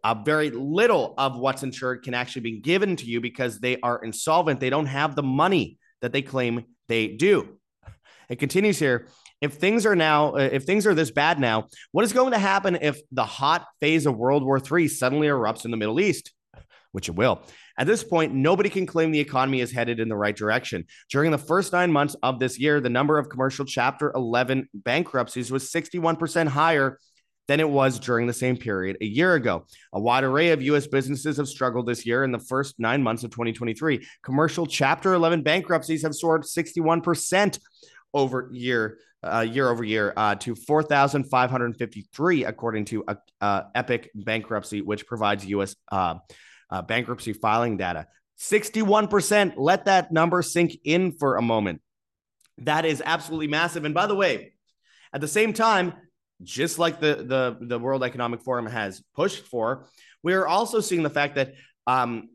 uh, 0.05 0.15
very 0.15 0.51
little 0.51 1.15
of 1.17 1.39
what's 1.39 1.63
insured 1.63 2.03
can 2.03 2.13
actually 2.13 2.43
be 2.43 2.61
given 2.61 2.97
to 2.97 3.07
you 3.07 3.23
because 3.23 3.61
they 3.61 3.81
are 3.81 4.05
insolvent. 4.05 4.61
They 4.61 4.71
don't 4.71 4.87
have 4.87 5.17
the 5.17 5.23
money 5.23 5.79
that 6.03 6.13
they 6.13 6.23
claim 6.23 6.67
they 6.89 7.09
do. 7.09 7.57
It 8.29 8.39
continues 8.39 8.79
here. 8.79 9.09
If 9.41 9.55
things 9.55 9.85
are 9.85 9.97
now, 9.97 10.35
uh, 10.35 10.49
if 10.53 10.65
things 10.65 10.87
are 10.87 10.95
this 10.95 11.11
bad 11.11 11.39
now, 11.39 11.69
what 11.93 12.05
is 12.05 12.13
going 12.13 12.33
to 12.33 12.39
happen 12.39 12.79
if 12.81 13.01
the 13.13 13.25
hot 13.25 13.67
phase 13.81 14.07
of 14.07 14.17
World 14.17 14.43
War 14.45 14.59
III 14.59 14.89
suddenly 14.89 15.29
erupts 15.29 15.65
in 15.65 15.71
the 15.71 15.77
Middle 15.77 16.01
East? 16.01 16.33
which 16.97 17.11
it 17.11 17.15
will. 17.15 17.43
At 17.79 17.87
this 17.87 18.03
point, 18.03 18.33
nobody 18.33 18.71
can 18.71 18.87
claim 18.87 19.11
the 19.11 19.21
economy 19.21 19.61
is 19.61 19.71
headed 19.71 20.01
in 20.01 20.09
the 20.09 20.17
right 20.17 20.35
direction. 20.35 20.87
During 21.11 21.31
the 21.31 21.37
first 21.37 21.75
nine 21.75 21.93
months 21.93 22.17
of 22.23 22.39
this 22.39 22.59
year, 22.59 22.81
the 22.81 22.89
number 22.89 23.19
of 23.19 23.29
commercial 23.29 23.67
Chapter 23.67 24.13
11 24.15 24.71
bankruptcies 24.73 25.51
was 25.51 25.71
61% 25.71 26.49
higher 26.49 26.99
than 27.49 27.61
it 27.61 27.69
was 27.69 27.99
during 27.99 28.27
the 28.27 28.33
same 28.33 28.57
period 28.57 28.97
a 29.03 29.05
year 29.05 29.35
ago. 29.35 29.67
A 29.93 30.01
wide 30.01 30.25
array 30.25 30.53
of 30.53 30.63
U.S. 30.63 30.87
businesses 30.87 31.37
have 31.37 31.49
struggled 31.49 31.87
this 31.87 32.07
year 32.07 32.25
in 32.25 32.33
the 32.33 32.39
first 32.39 32.77
nine 32.79 33.03
months 33.03 33.25
of 33.25 33.31
2023. 33.31 34.07
Commercial 34.25 34.67
Chapter 34.67 35.13
11 35.13 35.43
bankruptcies 35.43 36.01
have 36.01 36.15
soared 36.15 36.45
61% 36.45 37.59
over 38.15 38.49
year 38.53 38.99
uh, 39.23 39.41
year 39.41 39.69
over 39.69 39.85
year 39.85 40.13
uh, 40.17 40.35
to 40.37 40.55
4,553, 40.55 42.45
according 42.45 42.85
to 42.87 43.05
uh, 43.07 43.15
uh, 43.41 43.63
Epiq 43.75 44.09
Bankruptcy, 44.15 44.83
which 44.83 45.07
provides 45.07 45.45
U.S. 45.47 45.77
Uh, 45.91 46.17
uh, 46.71 46.83
bankruptcy 46.83 47.33
filing 47.33 47.77
data. 47.77 48.07
61%. 48.39 49.55
Let 49.57 49.87
that 49.87 50.13
number 50.13 50.43
sink 50.43 50.77
in 50.85 51.13
for 51.13 51.37
a 51.37 51.43
moment. 51.43 51.81
That 52.59 52.85
is 52.85 53.03
absolutely 53.05 53.49
massive. 53.49 53.85
And 53.85 53.95
by 53.95 54.07
the 54.07 54.15
way, 54.15 54.53
at 55.13 55.21
the 55.21 55.29
same 55.29 55.53
time, 55.53 55.95
just 56.43 56.79
like 56.79 57.01
the, 57.01 57.17
the, 57.17 57.57
the 57.61 57.79
World 57.79 58.05
Economic 58.05 58.43
Forum 58.43 58.67
has 58.67 59.03
pushed 59.15 59.47
for, 59.47 59.87
we 60.23 60.35
are 60.35 60.47
also 60.47 60.81
seeing 60.81 61.03
the 61.03 61.11
fact 61.11 61.37
that 61.37 61.55
um, 61.87 62.29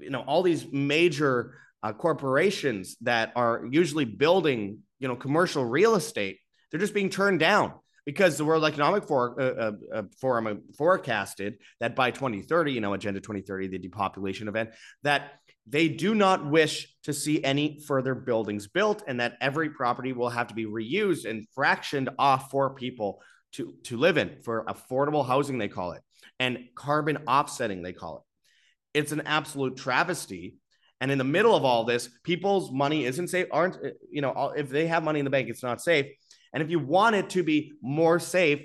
you 0.00 0.10
know 0.10 0.20
all 0.20 0.42
these 0.42 0.66
major 0.72 1.54
corporations 1.98 2.96
that 3.02 3.32
are 3.36 3.66
usually 3.70 4.04
building 4.04 4.78
you 4.98 5.08
know 5.08 5.16
commercial 5.16 5.64
real 5.64 5.94
estate, 5.94 6.38
they're 6.70 6.80
just 6.80 6.94
being 6.94 7.10
turned 7.10 7.40
down 7.40 7.74
because 8.04 8.38
the 8.38 8.44
World 8.44 8.64
Economic 8.64 9.04
For- 9.04 9.40
uh, 9.40 9.44
uh, 9.44 9.72
uh 9.94 10.02
Forum 10.20 10.62
forecasted 10.76 11.58
that 11.80 11.94
by 11.94 12.10
2030, 12.10 12.72
you 12.72 12.80
know, 12.80 12.94
Agenda 12.94 13.20
2030, 13.20 13.68
the 13.68 13.78
depopulation 13.78 14.48
event, 14.48 14.70
that 15.02 15.32
they 15.66 15.88
do 15.88 16.14
not 16.14 16.48
wish 16.48 16.94
to 17.02 17.12
see 17.12 17.44
any 17.44 17.80
further 17.86 18.14
buildings 18.14 18.66
built 18.66 19.02
and 19.06 19.20
that 19.20 19.36
every 19.40 19.68
property 19.70 20.12
will 20.12 20.30
have 20.30 20.48
to 20.48 20.54
be 20.54 20.64
reused 20.64 21.28
and 21.28 21.46
fractioned 21.54 22.08
off 22.18 22.50
for 22.50 22.74
people 22.74 23.20
to, 23.52 23.74
to 23.84 23.96
live 23.96 24.16
in 24.16 24.38
for 24.42 24.64
affordable 24.64 25.26
housing, 25.26 25.58
they 25.58 25.68
call 25.68 25.92
it, 25.92 26.02
and 26.40 26.58
carbon 26.74 27.18
offsetting, 27.28 27.82
they 27.82 27.92
call 27.92 28.18
it. 28.18 28.98
It's 28.98 29.12
an 29.12 29.22
absolute 29.26 29.76
travesty. 29.76 30.56
And 31.00 31.10
in 31.10 31.18
the 31.18 31.24
middle 31.24 31.54
of 31.54 31.64
all 31.64 31.84
this, 31.84 32.08
people's 32.24 32.72
money 32.72 33.04
isn't 33.04 33.28
safe, 33.28 33.46
aren't, 33.52 33.76
uh, 33.76 33.90
you 34.10 34.20
know, 34.20 34.52
if 34.56 34.68
they 34.68 34.88
have 34.88 35.04
money 35.04 35.20
in 35.20 35.24
the 35.24 35.30
bank, 35.30 35.48
it's 35.48 35.62
not 35.62 35.80
safe 35.80 36.06
and 36.52 36.62
if 36.62 36.70
you 36.70 36.78
want 36.78 37.16
it 37.16 37.30
to 37.30 37.42
be 37.42 37.72
more 37.82 38.18
safe, 38.18 38.62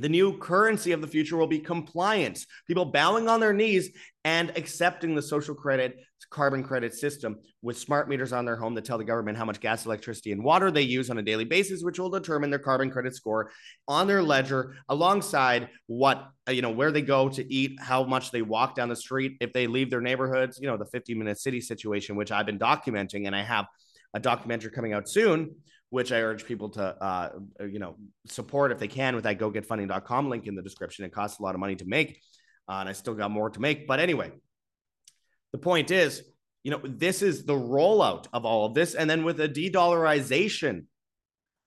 the 0.00 0.08
new 0.08 0.38
currency 0.38 0.92
of 0.92 1.00
the 1.00 1.06
future 1.06 1.36
will 1.36 1.46
be 1.46 1.60
compliance. 1.60 2.46
People 2.66 2.86
bowing 2.86 3.28
on 3.28 3.40
their 3.40 3.52
knees 3.52 3.90
and 4.24 4.50
accepting 4.56 5.14
the 5.14 5.22
social 5.22 5.54
credit, 5.54 5.98
carbon 6.30 6.64
credit 6.64 6.94
system 6.94 7.38
with 7.62 7.78
smart 7.78 8.08
meters 8.08 8.32
on 8.32 8.44
their 8.44 8.56
home 8.56 8.74
that 8.74 8.84
tell 8.84 8.96
the 8.96 9.04
government 9.04 9.36
how 9.36 9.44
much 9.44 9.60
gas, 9.60 9.84
electricity, 9.84 10.32
and 10.32 10.42
water 10.42 10.70
they 10.70 10.82
use 10.82 11.10
on 11.10 11.18
a 11.18 11.22
daily 11.22 11.44
basis, 11.44 11.82
which 11.82 11.98
will 11.98 12.08
determine 12.08 12.48
their 12.48 12.58
carbon 12.58 12.90
credit 12.90 13.14
score 13.14 13.50
on 13.86 14.06
their 14.06 14.22
ledger 14.22 14.74
alongside 14.88 15.68
what, 15.86 16.28
you 16.48 16.62
know, 16.62 16.70
where 16.70 16.90
they 16.90 17.02
go 17.02 17.28
to 17.28 17.52
eat, 17.52 17.78
how 17.80 18.02
much 18.02 18.30
they 18.30 18.42
walk 18.42 18.74
down 18.74 18.88
the 18.88 18.96
street, 18.96 19.36
if 19.40 19.52
they 19.52 19.66
leave 19.66 19.90
their 19.90 20.00
neighborhoods, 20.00 20.58
you 20.58 20.66
know, 20.66 20.76
the 20.76 20.86
50 20.86 21.14
minute 21.14 21.38
city 21.38 21.60
situation, 21.60 22.16
which 22.16 22.32
I've 22.32 22.46
been 22.46 22.58
documenting. 22.58 23.26
And 23.26 23.36
I 23.36 23.42
have 23.42 23.66
a 24.14 24.20
documentary 24.20 24.70
coming 24.70 24.92
out 24.92 25.08
soon 25.08 25.54
which 25.90 26.10
I 26.10 26.22
urge 26.22 26.44
people 26.44 26.70
to, 26.70 26.82
uh, 26.82 27.28
you 27.60 27.78
know, 27.78 27.94
support 28.26 28.72
if 28.72 28.80
they 28.80 28.88
can 28.88 29.14
with 29.14 29.22
that 29.22 29.38
gogetfunding.com 29.38 30.28
link 30.28 30.48
in 30.48 30.56
the 30.56 30.62
description. 30.62 31.04
It 31.04 31.12
costs 31.12 31.38
a 31.38 31.42
lot 31.44 31.54
of 31.54 31.60
money 31.60 31.76
to 31.76 31.84
make, 31.84 32.20
uh, 32.68 32.78
and 32.80 32.88
I 32.88 32.92
still 32.92 33.14
got 33.14 33.30
more 33.30 33.50
to 33.50 33.60
make. 33.60 33.86
But 33.86 34.00
anyway, 34.00 34.32
the 35.52 35.58
point 35.58 35.90
is, 35.90 36.22
you 36.62 36.70
know, 36.70 36.80
this 36.82 37.22
is 37.22 37.44
the 37.44 37.54
rollout 37.54 38.26
of 38.32 38.44
all 38.44 38.66
of 38.66 38.74
this. 38.74 38.94
And 38.94 39.08
then 39.08 39.24
with 39.24 39.40
a 39.40 39.48
de 39.48 39.70
dollarization 39.70 40.86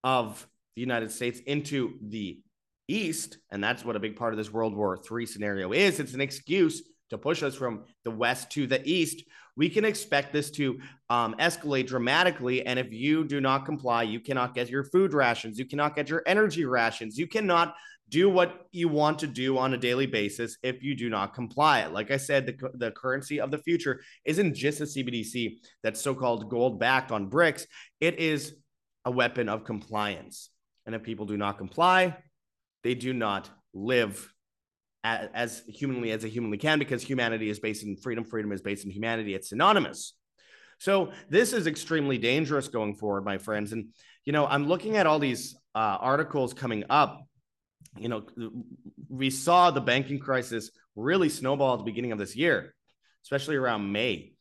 of 0.03 0.47
the 0.75 0.81
United 0.81 1.11
States 1.11 1.39
into 1.39 1.93
the 2.01 2.39
East, 2.87 3.37
and 3.51 3.63
that's 3.63 3.85
what 3.85 3.95
a 3.95 3.99
big 3.99 4.15
part 4.15 4.33
of 4.33 4.37
this 4.37 4.51
World 4.51 4.75
War 4.75 4.97
III 4.97 5.25
scenario 5.25 5.71
is, 5.71 5.99
it's 5.99 6.13
an 6.13 6.21
excuse 6.21 6.81
to 7.09 7.17
push 7.17 7.43
us 7.43 7.55
from 7.55 7.83
the 8.03 8.11
West 8.11 8.51
to 8.51 8.67
the 8.67 8.81
East, 8.87 9.23
we 9.57 9.69
can 9.69 9.83
expect 9.83 10.31
this 10.31 10.49
to 10.51 10.79
um, 11.09 11.35
escalate 11.39 11.87
dramatically. 11.87 12.65
And 12.65 12.79
if 12.79 12.93
you 12.93 13.25
do 13.25 13.41
not 13.41 13.65
comply, 13.65 14.03
you 14.03 14.19
cannot 14.19 14.53
get 14.53 14.69
your 14.69 14.83
food 14.85 15.13
rations, 15.13 15.59
you 15.59 15.65
cannot 15.65 15.95
get 15.95 16.09
your 16.09 16.23
energy 16.25 16.63
rations, 16.63 17.17
you 17.17 17.27
cannot 17.27 17.75
do 18.09 18.29
what 18.29 18.67
you 18.71 18.87
want 18.87 19.19
to 19.19 19.27
do 19.27 19.57
on 19.57 19.73
a 19.73 19.77
daily 19.77 20.05
basis 20.05 20.57
if 20.63 20.81
you 20.81 20.95
do 20.95 21.09
not 21.09 21.33
comply. 21.33 21.85
Like 21.87 22.09
I 22.11 22.17
said, 22.17 22.45
the, 22.45 22.69
the 22.75 22.91
currency 22.91 23.41
of 23.41 23.51
the 23.51 23.57
future 23.57 24.01
isn't 24.23 24.53
just 24.53 24.79
a 24.79 24.85
CBDC 24.85 25.57
that's 25.83 25.99
so 25.99 26.15
called 26.15 26.49
gold 26.49 26.79
backed 26.79 27.11
on 27.11 27.29
BRICS, 27.29 27.65
it 27.99 28.17
is 28.19 28.55
a 29.03 29.11
weapon 29.11 29.49
of 29.49 29.65
compliance. 29.65 30.49
And 30.85 30.95
if 30.95 31.03
people 31.03 31.25
do 31.25 31.35
not 31.35 31.57
comply, 31.57 32.15
they 32.83 32.95
do 32.95 33.13
not 33.13 33.49
live 33.73 34.33
as, 35.33 35.63
humanly 35.67 36.11
as 36.11 36.23
a 36.23 36.27
humanly 36.27 36.57
can 36.57 36.79
because 36.79 37.03
humanity 37.03 37.49
is 37.49 37.59
based 37.59 37.83
in 37.83 37.95
freedom. 37.97 38.23
Freedom 38.23 38.51
is 38.51 38.61
based 38.61 38.85
in 38.85 38.91
humanity. 38.91 39.33
It's 39.33 39.49
synonymous. 39.49 40.13
So 40.79 41.11
this 41.29 41.53
is 41.53 41.67
extremely 41.67 42.17
dangerous 42.17 42.67
going 42.67 42.95
forward, 42.95 43.25
my 43.25 43.37
friends. 43.37 43.71
And 43.71 43.87
you 44.25 44.33
know, 44.33 44.45
I'm 44.45 44.67
looking 44.67 44.97
at 44.97 45.07
all 45.07 45.19
these 45.19 45.55
uh, 45.73 45.97
articles 45.99 46.53
coming 46.53 46.83
up. 46.89 47.23
You 47.97 48.09
know, 48.09 48.23
we 49.09 49.29
saw 49.29 49.71
the 49.71 49.81
banking 49.81 50.19
crisis 50.19 50.69
really 50.95 51.29
snowball 51.29 51.73
at 51.73 51.77
the 51.79 51.85
beginning 51.85 52.11
of 52.11 52.19
this 52.19 52.35
year, 52.35 52.75
especially 53.23 53.55
around 53.55 53.91
May. 53.91 54.33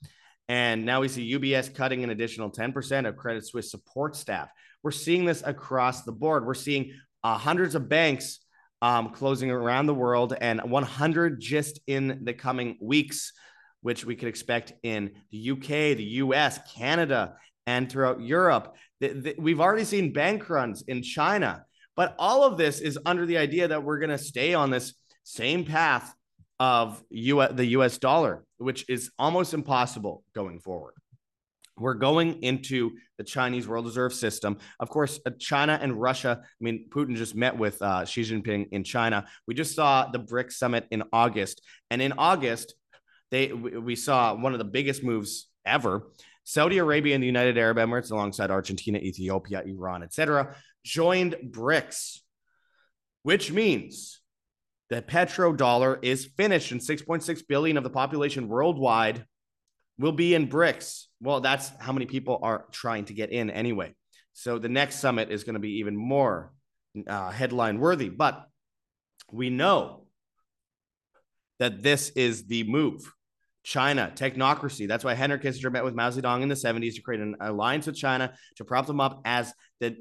And 0.48 0.84
now 0.84 1.00
we 1.00 1.08
see 1.08 1.32
UBS 1.32 1.74
cutting 1.74 2.04
an 2.04 2.10
additional 2.10 2.50
10% 2.50 3.08
of 3.08 3.16
Credit 3.16 3.46
Suisse 3.46 3.70
support 3.70 4.14
staff. 4.16 4.48
We're 4.82 4.90
seeing 4.90 5.24
this 5.24 5.42
across 5.44 6.02
the 6.02 6.12
board. 6.12 6.46
We're 6.46 6.54
seeing 6.54 6.92
uh, 7.24 7.38
hundreds 7.38 7.74
of 7.74 7.88
banks 7.88 8.40
um, 8.82 9.10
closing 9.10 9.50
around 9.50 9.86
the 9.86 9.94
world 9.94 10.34
and 10.40 10.60
100 10.60 11.40
just 11.40 11.80
in 11.86 12.20
the 12.24 12.34
coming 12.34 12.76
weeks, 12.80 13.32
which 13.82 14.04
we 14.04 14.16
could 14.16 14.28
expect 14.28 14.72
in 14.82 15.12
the 15.30 15.50
UK, 15.52 15.96
the 15.96 16.04
US, 16.22 16.58
Canada, 16.74 17.36
and 17.66 17.90
throughout 17.90 18.20
Europe. 18.20 18.74
The, 19.00 19.08
the, 19.08 19.34
we've 19.38 19.60
already 19.60 19.84
seen 19.84 20.12
bank 20.12 20.48
runs 20.50 20.82
in 20.86 21.02
China, 21.02 21.64
but 21.96 22.14
all 22.18 22.44
of 22.44 22.58
this 22.58 22.80
is 22.80 22.98
under 23.06 23.26
the 23.26 23.38
idea 23.38 23.68
that 23.68 23.82
we're 23.82 23.98
going 23.98 24.10
to 24.10 24.18
stay 24.18 24.54
on 24.54 24.70
this 24.70 24.94
same 25.24 25.64
path 25.64 26.14
of 26.58 27.02
US, 27.10 27.52
the 27.54 27.66
US 27.66 27.98
dollar, 27.98 28.44
which 28.58 28.88
is 28.88 29.10
almost 29.18 29.54
impossible 29.54 30.22
going 30.34 30.60
forward 30.60 30.94
we're 31.78 31.94
going 31.94 32.42
into 32.42 32.92
the 33.18 33.24
Chinese 33.24 33.68
world 33.68 33.86
reserve 33.86 34.14
system. 34.14 34.58
Of 34.80 34.88
course, 34.88 35.20
uh, 35.26 35.30
China 35.38 35.78
and 35.80 36.00
Russia. 36.00 36.40
I 36.42 36.64
mean, 36.64 36.86
Putin 36.88 37.16
just 37.16 37.34
met 37.34 37.56
with 37.56 37.80
uh, 37.82 38.04
Xi 38.04 38.22
Jinping 38.22 38.68
in 38.72 38.84
China. 38.84 39.26
We 39.46 39.54
just 39.54 39.74
saw 39.74 40.08
the 40.10 40.18
BRICS 40.18 40.52
summit 40.52 40.86
in 40.90 41.02
August, 41.12 41.62
and 41.90 42.00
in 42.00 42.14
August, 42.18 42.74
they 43.30 43.52
we 43.52 43.96
saw 43.96 44.34
one 44.34 44.52
of 44.52 44.58
the 44.58 44.64
biggest 44.64 45.02
moves 45.02 45.48
ever. 45.64 46.08
Saudi 46.44 46.78
Arabia 46.78 47.14
and 47.14 47.22
the 47.22 47.26
United 47.26 47.58
Arab 47.58 47.76
Emirates, 47.76 48.12
alongside 48.12 48.52
Argentina, 48.52 48.98
Ethiopia, 48.98 49.62
Iran, 49.66 50.04
etc., 50.04 50.54
joined 50.84 51.34
BRICS, 51.50 52.20
which 53.24 53.50
means 53.50 54.20
the 54.88 55.02
petrodollar 55.02 55.98
is 56.02 56.26
finished, 56.36 56.70
and 56.70 56.80
6.6 56.80 57.42
billion 57.48 57.76
of 57.76 57.82
the 57.82 57.90
population 57.90 58.46
worldwide 58.46 59.24
will 59.98 60.12
be 60.12 60.34
in 60.34 60.48
BRICS. 60.48 61.06
Well, 61.20 61.40
that's 61.40 61.70
how 61.78 61.92
many 61.92 62.06
people 62.06 62.38
are 62.42 62.66
trying 62.70 63.06
to 63.06 63.14
get 63.14 63.30
in 63.30 63.50
anyway. 63.50 63.94
So 64.32 64.58
the 64.58 64.68
next 64.68 64.96
summit 64.96 65.30
is 65.30 65.44
going 65.44 65.54
to 65.54 65.60
be 65.60 65.78
even 65.78 65.96
more 65.96 66.52
uh, 67.06 67.30
headline 67.30 67.78
worthy. 67.78 68.08
But 68.08 68.46
we 69.32 69.50
know 69.50 70.06
that 71.58 71.82
this 71.82 72.10
is 72.10 72.46
the 72.46 72.64
move. 72.64 73.12
China, 73.64 74.12
technocracy. 74.14 74.86
That's 74.86 75.02
why 75.02 75.14
Henry 75.14 75.38
Kissinger 75.38 75.72
met 75.72 75.82
with 75.82 75.94
Mao 75.94 76.10
Zedong 76.10 76.42
in 76.42 76.48
the 76.48 76.54
70s 76.54 76.94
to 76.94 77.02
create 77.02 77.20
an 77.20 77.34
alliance 77.40 77.86
with 77.86 77.96
China 77.96 78.32
to 78.56 78.64
prop 78.64 78.86
them 78.86 79.00
up 79.00 79.20
as 79.24 79.52
the, 79.80 79.96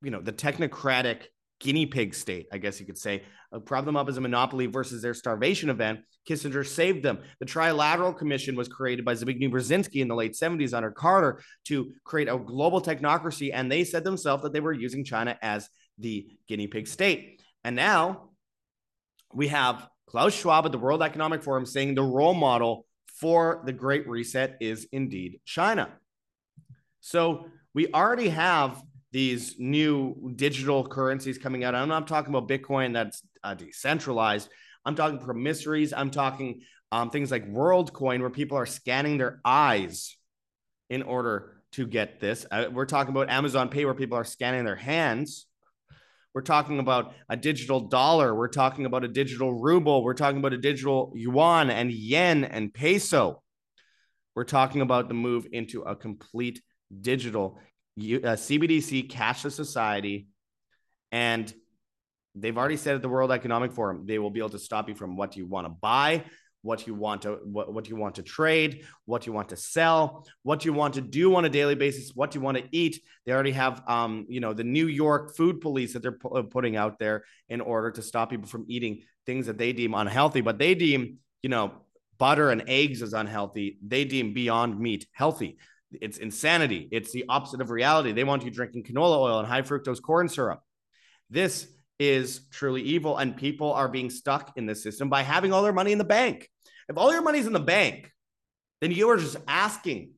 you 0.00 0.10
know, 0.10 0.22
the 0.22 0.32
technocratic 0.32 1.24
guinea 1.64 1.86
pig 1.86 2.14
state, 2.14 2.46
I 2.52 2.58
guess 2.58 2.78
you 2.78 2.84
could 2.84 2.98
say, 2.98 3.22
uh, 3.50 3.80
them 3.80 3.96
up 3.96 4.08
as 4.08 4.18
a 4.18 4.20
monopoly 4.20 4.66
versus 4.66 5.00
their 5.00 5.14
starvation 5.14 5.70
event. 5.70 6.00
Kissinger 6.28 6.64
saved 6.64 7.02
them. 7.02 7.18
The 7.40 7.46
Trilateral 7.46 8.16
Commission 8.16 8.54
was 8.54 8.68
created 8.68 9.04
by 9.04 9.14
Zbigniew 9.14 9.50
Brzezinski 9.50 10.02
in 10.02 10.08
the 10.08 10.14
late 10.14 10.34
70s 10.34 10.74
under 10.74 10.90
Carter 10.90 11.40
to 11.64 11.92
create 12.04 12.28
a 12.28 12.38
global 12.38 12.82
technocracy. 12.82 13.50
And 13.52 13.72
they 13.72 13.82
said 13.82 14.04
themselves 14.04 14.42
that 14.42 14.52
they 14.52 14.60
were 14.60 14.72
using 14.74 15.04
China 15.04 15.38
as 15.40 15.68
the 15.98 16.28
guinea 16.46 16.66
pig 16.66 16.86
state. 16.86 17.42
And 17.64 17.74
now 17.74 18.30
we 19.32 19.48
have 19.48 19.88
Klaus 20.06 20.34
Schwab 20.34 20.66
at 20.66 20.72
the 20.72 20.78
World 20.78 21.02
Economic 21.02 21.42
Forum 21.42 21.64
saying 21.64 21.94
the 21.94 22.02
role 22.02 22.34
model 22.34 22.84
for 23.06 23.62
the 23.64 23.72
Great 23.72 24.06
Reset 24.06 24.58
is 24.60 24.86
indeed 24.92 25.40
China. 25.46 25.88
So 27.00 27.46
we 27.74 27.90
already 27.92 28.28
have 28.28 28.82
these 29.14 29.54
new 29.60 30.32
digital 30.34 30.84
currencies 30.84 31.38
coming 31.38 31.62
out. 31.62 31.72
I'm 31.72 31.88
not 31.88 32.08
talking 32.08 32.34
about 32.34 32.48
Bitcoin 32.48 32.92
that's 32.94 33.22
uh, 33.44 33.54
decentralized. 33.54 34.48
I'm 34.84 34.96
talking 34.96 35.20
promissories. 35.20 35.92
I'm 35.92 36.10
talking 36.10 36.62
um, 36.90 37.10
things 37.10 37.30
like 37.30 37.48
WorldCoin, 37.48 38.20
where 38.20 38.28
people 38.28 38.58
are 38.58 38.66
scanning 38.66 39.16
their 39.16 39.40
eyes 39.44 40.16
in 40.90 41.02
order 41.02 41.62
to 41.72 41.86
get 41.86 42.18
this. 42.18 42.44
Uh, 42.50 42.64
we're 42.72 42.86
talking 42.86 43.12
about 43.14 43.30
Amazon 43.30 43.68
Pay, 43.68 43.84
where 43.84 43.94
people 43.94 44.18
are 44.18 44.24
scanning 44.24 44.64
their 44.64 44.74
hands. 44.74 45.46
We're 46.34 46.42
talking 46.42 46.80
about 46.80 47.14
a 47.28 47.36
digital 47.36 47.82
dollar. 47.82 48.34
We're 48.34 48.48
talking 48.48 48.84
about 48.84 49.04
a 49.04 49.08
digital 49.08 49.54
ruble. 49.54 50.02
We're 50.02 50.14
talking 50.14 50.38
about 50.38 50.54
a 50.54 50.58
digital 50.58 51.12
yuan 51.14 51.70
and 51.70 51.92
yen 51.92 52.42
and 52.42 52.74
peso. 52.74 53.44
We're 54.34 54.42
talking 54.42 54.80
about 54.80 55.06
the 55.06 55.14
move 55.14 55.46
into 55.52 55.82
a 55.82 55.94
complete 55.94 56.60
digital 57.00 57.60
uh, 57.96 58.36
CBDC 58.36 59.10
cashless 59.10 59.52
society. 59.52 60.28
And 61.12 61.52
they've 62.34 62.56
already 62.56 62.76
said 62.76 62.96
at 62.96 63.02
the 63.02 63.08
World 63.08 63.30
Economic 63.30 63.72
Forum, 63.72 64.04
they 64.06 64.18
will 64.18 64.30
be 64.30 64.40
able 64.40 64.50
to 64.50 64.58
stop 64.58 64.88
you 64.88 64.94
from 64.94 65.16
what 65.16 65.36
you 65.36 65.46
want 65.46 65.66
to 65.66 65.70
buy, 65.70 66.24
what 66.64 66.86
you 66.86 66.94
want 66.94 67.22
to 67.22 67.38
what, 67.44 67.72
what 67.72 67.88
you 67.88 67.94
want 67.94 68.14
to 68.14 68.22
trade 68.22 68.86
what 69.04 69.26
you 69.26 69.32
want 69.32 69.50
to 69.50 69.56
sell 69.56 70.26
what 70.42 70.64
you 70.64 70.72
want 70.72 70.94
to 70.94 71.02
do 71.02 71.36
on 71.36 71.44
a 71.44 71.48
daily 71.48 71.74
basis 71.74 72.12
what 72.14 72.34
you 72.34 72.40
want 72.40 72.56
to 72.56 72.64
eat 72.72 73.00
they 73.26 73.32
already 73.32 73.52
have 73.52 73.82
um, 73.86 74.24
you 74.28 74.40
know 74.40 74.54
the 74.54 74.64
new 74.64 74.86
york 74.86 75.36
food 75.36 75.60
police 75.60 75.92
that 75.92 76.02
they're 76.02 76.18
uh, 76.34 76.42
putting 76.42 76.74
out 76.74 76.98
there 76.98 77.22
in 77.50 77.60
order 77.60 77.90
to 77.90 78.00
stop 78.00 78.30
people 78.30 78.48
from 78.48 78.64
eating 78.66 79.02
things 79.26 79.46
that 79.46 79.58
they 79.58 79.72
deem 79.74 79.94
unhealthy 79.94 80.40
but 80.40 80.58
they 80.58 80.74
deem 80.74 81.18
you 81.42 81.50
know 81.50 81.70
butter 82.16 82.50
and 82.50 82.64
eggs 82.66 83.02
as 83.02 83.12
unhealthy 83.12 83.78
they 83.86 84.06
deem 84.06 84.32
beyond 84.32 84.80
meat 84.80 85.06
healthy 85.12 85.58
it's 86.00 86.18
insanity. 86.18 86.88
It's 86.90 87.12
the 87.12 87.24
opposite 87.28 87.60
of 87.60 87.70
reality. 87.70 88.12
They 88.12 88.24
want 88.24 88.44
you 88.44 88.50
drinking 88.50 88.84
canola 88.84 89.18
oil 89.18 89.38
and 89.38 89.48
high 89.48 89.62
fructose 89.62 90.02
corn 90.02 90.28
syrup. 90.28 90.60
This 91.30 91.66
is 91.98 92.46
truly 92.50 92.82
evil 92.82 93.16
and 93.16 93.36
people 93.36 93.72
are 93.72 93.88
being 93.88 94.10
stuck 94.10 94.52
in 94.56 94.66
this 94.66 94.82
system 94.82 95.08
by 95.08 95.22
having 95.22 95.52
all 95.52 95.62
their 95.62 95.72
money 95.72 95.92
in 95.92 95.98
the 95.98 96.04
bank. 96.04 96.48
If 96.88 96.98
all 96.98 97.12
your 97.12 97.22
money's 97.22 97.46
in 97.46 97.52
the 97.52 97.60
bank, 97.60 98.10
then 98.80 98.90
you 98.90 99.08
are 99.10 99.16
just 99.16 99.36
asking 99.48 100.12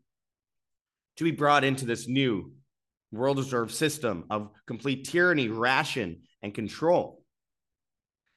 to 1.17 1.25
be 1.25 1.31
brought 1.31 1.65
into 1.65 1.87
this 1.87 2.09
new 2.09 2.53
world 3.13 3.39
reserve 3.39 3.73
system 3.73 4.25
of 4.31 4.51
complete 4.67 5.09
tyranny, 5.09 5.49
ration, 5.49 6.23
and 6.43 6.55
control. 6.55 7.23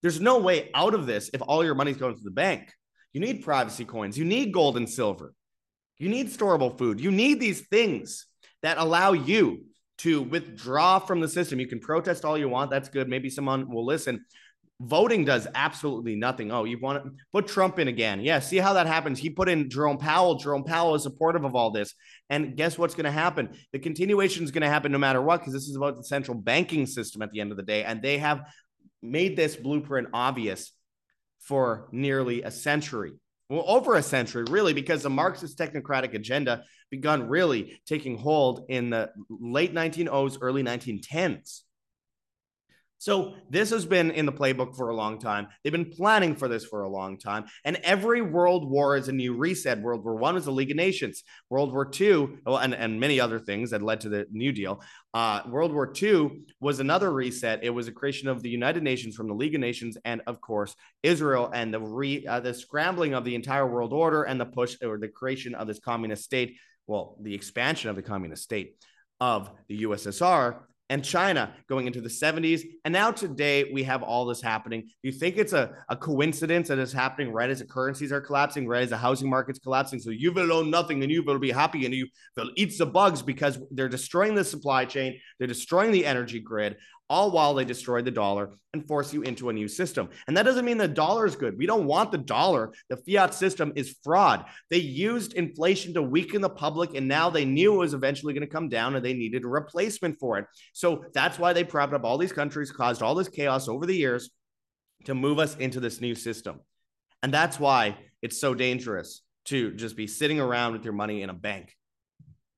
There's 0.02 0.22
no 0.22 0.40
way 0.40 0.70
out 0.74 0.94
of 0.94 1.06
this 1.06 1.30
if 1.34 1.42
all 1.42 1.64
your 1.64 1.76
money's 1.76 1.98
going 1.98 2.16
to 2.16 2.24
the 2.24 2.32
bank. 2.32 2.74
You 3.14 3.22
need 3.22 3.44
privacy 3.44 3.86
coins, 3.86 4.18
you 4.18 4.26
need 4.26 4.54
gold 4.54 4.78
and 4.78 4.88
silver, 4.90 5.34
you 6.00 6.10
need 6.10 6.28
storable 6.28 6.78
food, 6.78 7.00
you 7.00 7.12
need 7.12 7.40
these 7.40 7.62
things 7.68 8.26
that 8.64 8.78
allow 8.78 9.14
you 9.14 9.66
to 10.00 10.22
withdraw 10.22 10.98
from 11.00 11.20
the 11.20 11.28
system. 11.28 11.60
You 11.60 11.68
can 11.68 11.80
protest 11.80 12.26
all 12.26 12.38
you 12.38 12.50
want. 12.50 12.72
That's 12.72 12.90
good. 12.90 13.10
Maybe 13.10 13.30
someone 13.30 13.70
will 13.70 13.86
listen 13.86 14.26
voting 14.82 15.26
does 15.26 15.48
absolutely 15.56 16.16
nothing. 16.16 16.52
Oh, 16.52 16.64
you 16.64 16.80
want 16.80 17.04
to 17.04 17.12
put 17.34 17.48
Trump 17.48 17.80
in 17.80 17.88
again. 17.88 18.22
Yeah, 18.22 18.40
see 18.40 18.58
how 18.58 18.74
that 18.74 18.88
happens. 18.88 19.20
He 19.20 19.30
put 19.30 19.50
in 19.50 19.70
Jerome 19.70 19.98
Powell. 19.98 20.36
Jerome 20.36 20.64
Powell 20.64 20.96
is 20.96 21.04
supportive 21.04 21.44
of 21.44 21.56
all 21.56 21.72
this. 21.72 21.94
And 22.30 22.56
guess 22.56 22.78
what's 22.78 22.96
going 22.96 23.06
to 23.06 23.12
happen? 23.12 23.58
The 23.74 23.80
continuation 23.80 24.44
is 24.44 24.52
going 24.52 24.62
to 24.62 24.70
happen 24.70 24.92
no 24.92 24.98
matter 24.98 25.22
what, 25.22 25.40
because 25.40 25.54
this 25.54 25.68
is 25.68 25.76
about 25.76 25.98
the 25.98 26.04
central 26.04 26.38
banking 26.38 26.86
system 26.86 27.22
at 27.22 27.32
the 27.32 27.42
end 27.42 27.52
of 27.52 27.58
the 27.58 27.64
day. 27.64 27.84
And 27.84 28.02
they 28.02 28.20
have 28.20 28.42
made 29.02 29.36
this 29.36 29.56
blueprint 29.56 30.10
obvious 30.14 30.72
for 31.40 31.90
nearly 31.92 32.44
a 32.44 32.52
century. 32.52 33.14
Well, 33.50 33.64
over 33.66 33.96
a 33.96 34.04
century, 34.04 34.46
really, 34.48 34.74
because 34.74 35.02
the 35.02 35.10
Marxist 35.10 35.58
technocratic 35.58 36.14
agenda 36.14 36.64
begun 36.92 37.28
really 37.28 37.82
taking 37.88 38.18
hold 38.18 38.66
in 38.70 38.92
the 38.92 39.12
late 39.30 39.74
1900s, 39.74 40.38
early 40.42 40.62
1910s. 40.62 41.62
So 43.00 43.36
this 43.50 43.70
has 43.70 43.86
been 43.86 44.12
in 44.12 44.26
the 44.26 44.32
playbook 44.34 44.76
for 44.76 44.90
a 44.90 44.96
long 44.96 45.20
time. 45.20 45.48
They've 45.64 45.72
been 45.72 45.90
planning 45.90 46.36
for 46.36 46.50
this 46.50 46.66
for 46.66 46.82
a 46.82 46.90
long 46.90 47.18
time. 47.18 47.46
And 47.64 47.78
every 47.78 48.22
world 48.22 48.70
war 48.70 48.98
is 48.98 49.08
a 49.08 49.14
new 49.14 49.34
reset. 49.36 49.80
World 49.80 50.04
War 50.04 50.18
One 50.18 50.36
was 50.36 50.46
the 50.46 50.52
League 50.52 50.72
of 50.72 50.76
Nations. 50.76 51.24
World 51.50 51.72
War 51.72 51.86
Two, 51.86 52.40
well, 52.46 52.58
and, 52.58 52.76
and 52.76 53.00
many 53.00 53.22
other 53.22 53.40
things 53.40 53.72
that 53.72 53.82
led 53.82 54.02
to 54.02 54.10
the 54.10 54.26
New 54.32 54.52
Deal. 54.52 54.84
Uh, 55.14 55.42
World 55.48 55.74
War 55.74 55.88
Two 55.88 56.42
was 56.60 56.82
another 56.82 57.10
reset. 57.10 57.64
It 57.64 57.70
was 57.70 57.88
a 57.88 57.94
creation 57.94 58.28
of 58.28 58.44
the 58.44 58.50
United 58.50 58.84
Nations 58.84 59.16
from 59.16 59.30
the 59.30 59.34
League 59.34 59.56
of 59.56 59.62
Nations, 59.62 59.98
and 60.04 60.22
of 60.28 60.42
course 60.42 60.76
Israel, 61.02 61.50
and 61.54 61.74
the 61.74 61.80
re 61.80 62.28
uh, 62.28 62.42
the 62.42 62.54
scrambling 62.54 63.14
of 63.14 63.24
the 63.24 63.36
entire 63.36 63.66
world 63.66 63.94
order 63.94 64.24
and 64.24 64.42
the 64.42 64.46
push 64.46 64.76
or 64.84 64.98
the 64.98 65.08
creation 65.08 65.56
of 65.56 65.68
this 65.68 65.80
communist 65.80 66.26
state. 66.26 66.58
Well, 66.86 67.18
the 67.22 67.34
expansion 67.34 67.90
of 67.90 67.96
the 67.96 68.02
communist 68.02 68.44
state 68.44 68.76
of 69.22 69.52
the 69.68 69.84
USSR 69.84 70.62
and 70.90 71.04
China 71.04 71.54
going 71.68 71.88
into 71.88 72.02
the 72.02 72.10
70s. 72.10 72.62
And 72.84 72.92
now 72.92 73.12
today 73.12 73.72
we 73.72 73.84
have 73.84 74.02
all 74.02 74.26
this 74.26 74.42
happening. 74.42 74.82
Do 74.82 74.90
you 75.04 75.12
think 75.12 75.38
it's 75.38 75.54
a, 75.54 75.72
a 75.88 75.96
coincidence 75.96 76.68
that 76.68 76.80
it's 76.80 76.92
happening 76.92 77.32
right 77.32 77.50
as 77.50 77.60
the 77.60 77.66
currencies 77.66 78.12
are 78.12 78.22
collapsing, 78.22 78.68
right 78.68 78.84
as 78.84 78.90
the 78.90 78.98
housing 78.98 79.30
market's 79.30 79.60
collapsing? 79.60 80.00
So 80.00 80.10
you 80.10 80.34
will 80.34 80.52
own 80.52 80.70
nothing 80.70 81.04
and 81.04 81.12
you 81.12 81.24
will 81.24 81.40
be 81.40 81.52
happy 81.52 81.86
and 81.86 81.94
you 81.94 82.08
will 82.36 82.52
eat 82.56 82.78
the 82.78 82.86
bugs 82.86 83.22
because 83.22 83.60
they're 83.72 83.90
destroying 83.90 84.36
the 84.36 84.44
supply 84.44 84.86
chain, 84.86 85.20
they're 85.38 85.48
destroying 85.48 85.92
the 85.92 86.06
energy 86.06 86.40
grid 86.40 86.78
all 87.10 87.32
while 87.32 87.54
they 87.54 87.66
destroy 87.66 88.02
the 88.02 88.12
dollar 88.12 88.52
and 88.74 88.88
force 88.88 89.14
you 89.14 89.24
into 89.24 89.50
a 89.50 89.54
new 89.54 89.68
system. 89.68 90.10
And 90.28 90.38
that 90.38 90.44
doesn't 90.44 90.66
mean 90.66 90.78
the 90.78 90.88
dollar 90.88 91.26
is 91.26 91.36
good. 91.36 91.58
We 91.58 91.66
don't 91.66 91.86
want 91.86 92.12
the 92.12 92.20
dollar. 92.20 92.72
The 92.90 92.98
fiat 92.98 93.34
system 93.34 93.74
is 93.76 93.98
fraud. 94.04 94.46
They 94.70 94.78
used 94.78 95.34
inflation 95.34 95.94
to 95.96 96.04
weaken 96.04 96.42
the 96.42 96.50
public, 96.50 96.96
and 96.96 97.08
now 97.08 97.30
they 97.30 97.46
knew 97.46 97.74
it 97.74 97.78
was 97.78 97.94
eventually 97.94 98.34
going 98.34 98.46
to 98.46 98.54
come 98.54 98.70
down 98.70 98.96
and 98.96 99.04
they 99.04 99.14
needed 99.14 99.44
a 99.44 99.48
replacement 99.48 100.20
for 100.20 100.38
it. 100.38 100.46
So 100.74 101.06
that's 101.14 101.40
why 101.40 101.54
they 101.54 101.64
propped 101.64 101.94
up 101.94 102.04
all 102.04 102.18
these 102.18 102.34
countries, 102.34 102.72
caused 102.72 103.02
all 103.02 103.16
this 103.16 103.30
chaos 103.30 103.68
over 103.68 103.86
the 103.86 103.96
years 103.96 104.30
to 105.06 105.16
move 105.16 105.40
us 105.40 105.56
into 105.56 105.80
this 105.80 106.02
new 106.02 106.14
system. 106.14 106.60
And 107.24 107.34
that's 107.34 107.60
why 107.60 107.98
it's 108.22 108.40
so 108.40 108.54
dangerous 108.54 109.22
to 109.46 109.72
just 109.72 109.96
be 109.98 110.08
sitting 110.08 110.40
around 110.40 110.74
with 110.74 110.84
your 110.84 110.94
money 110.94 111.22
in 111.22 111.30
a 111.30 111.34
bank. 111.34 111.76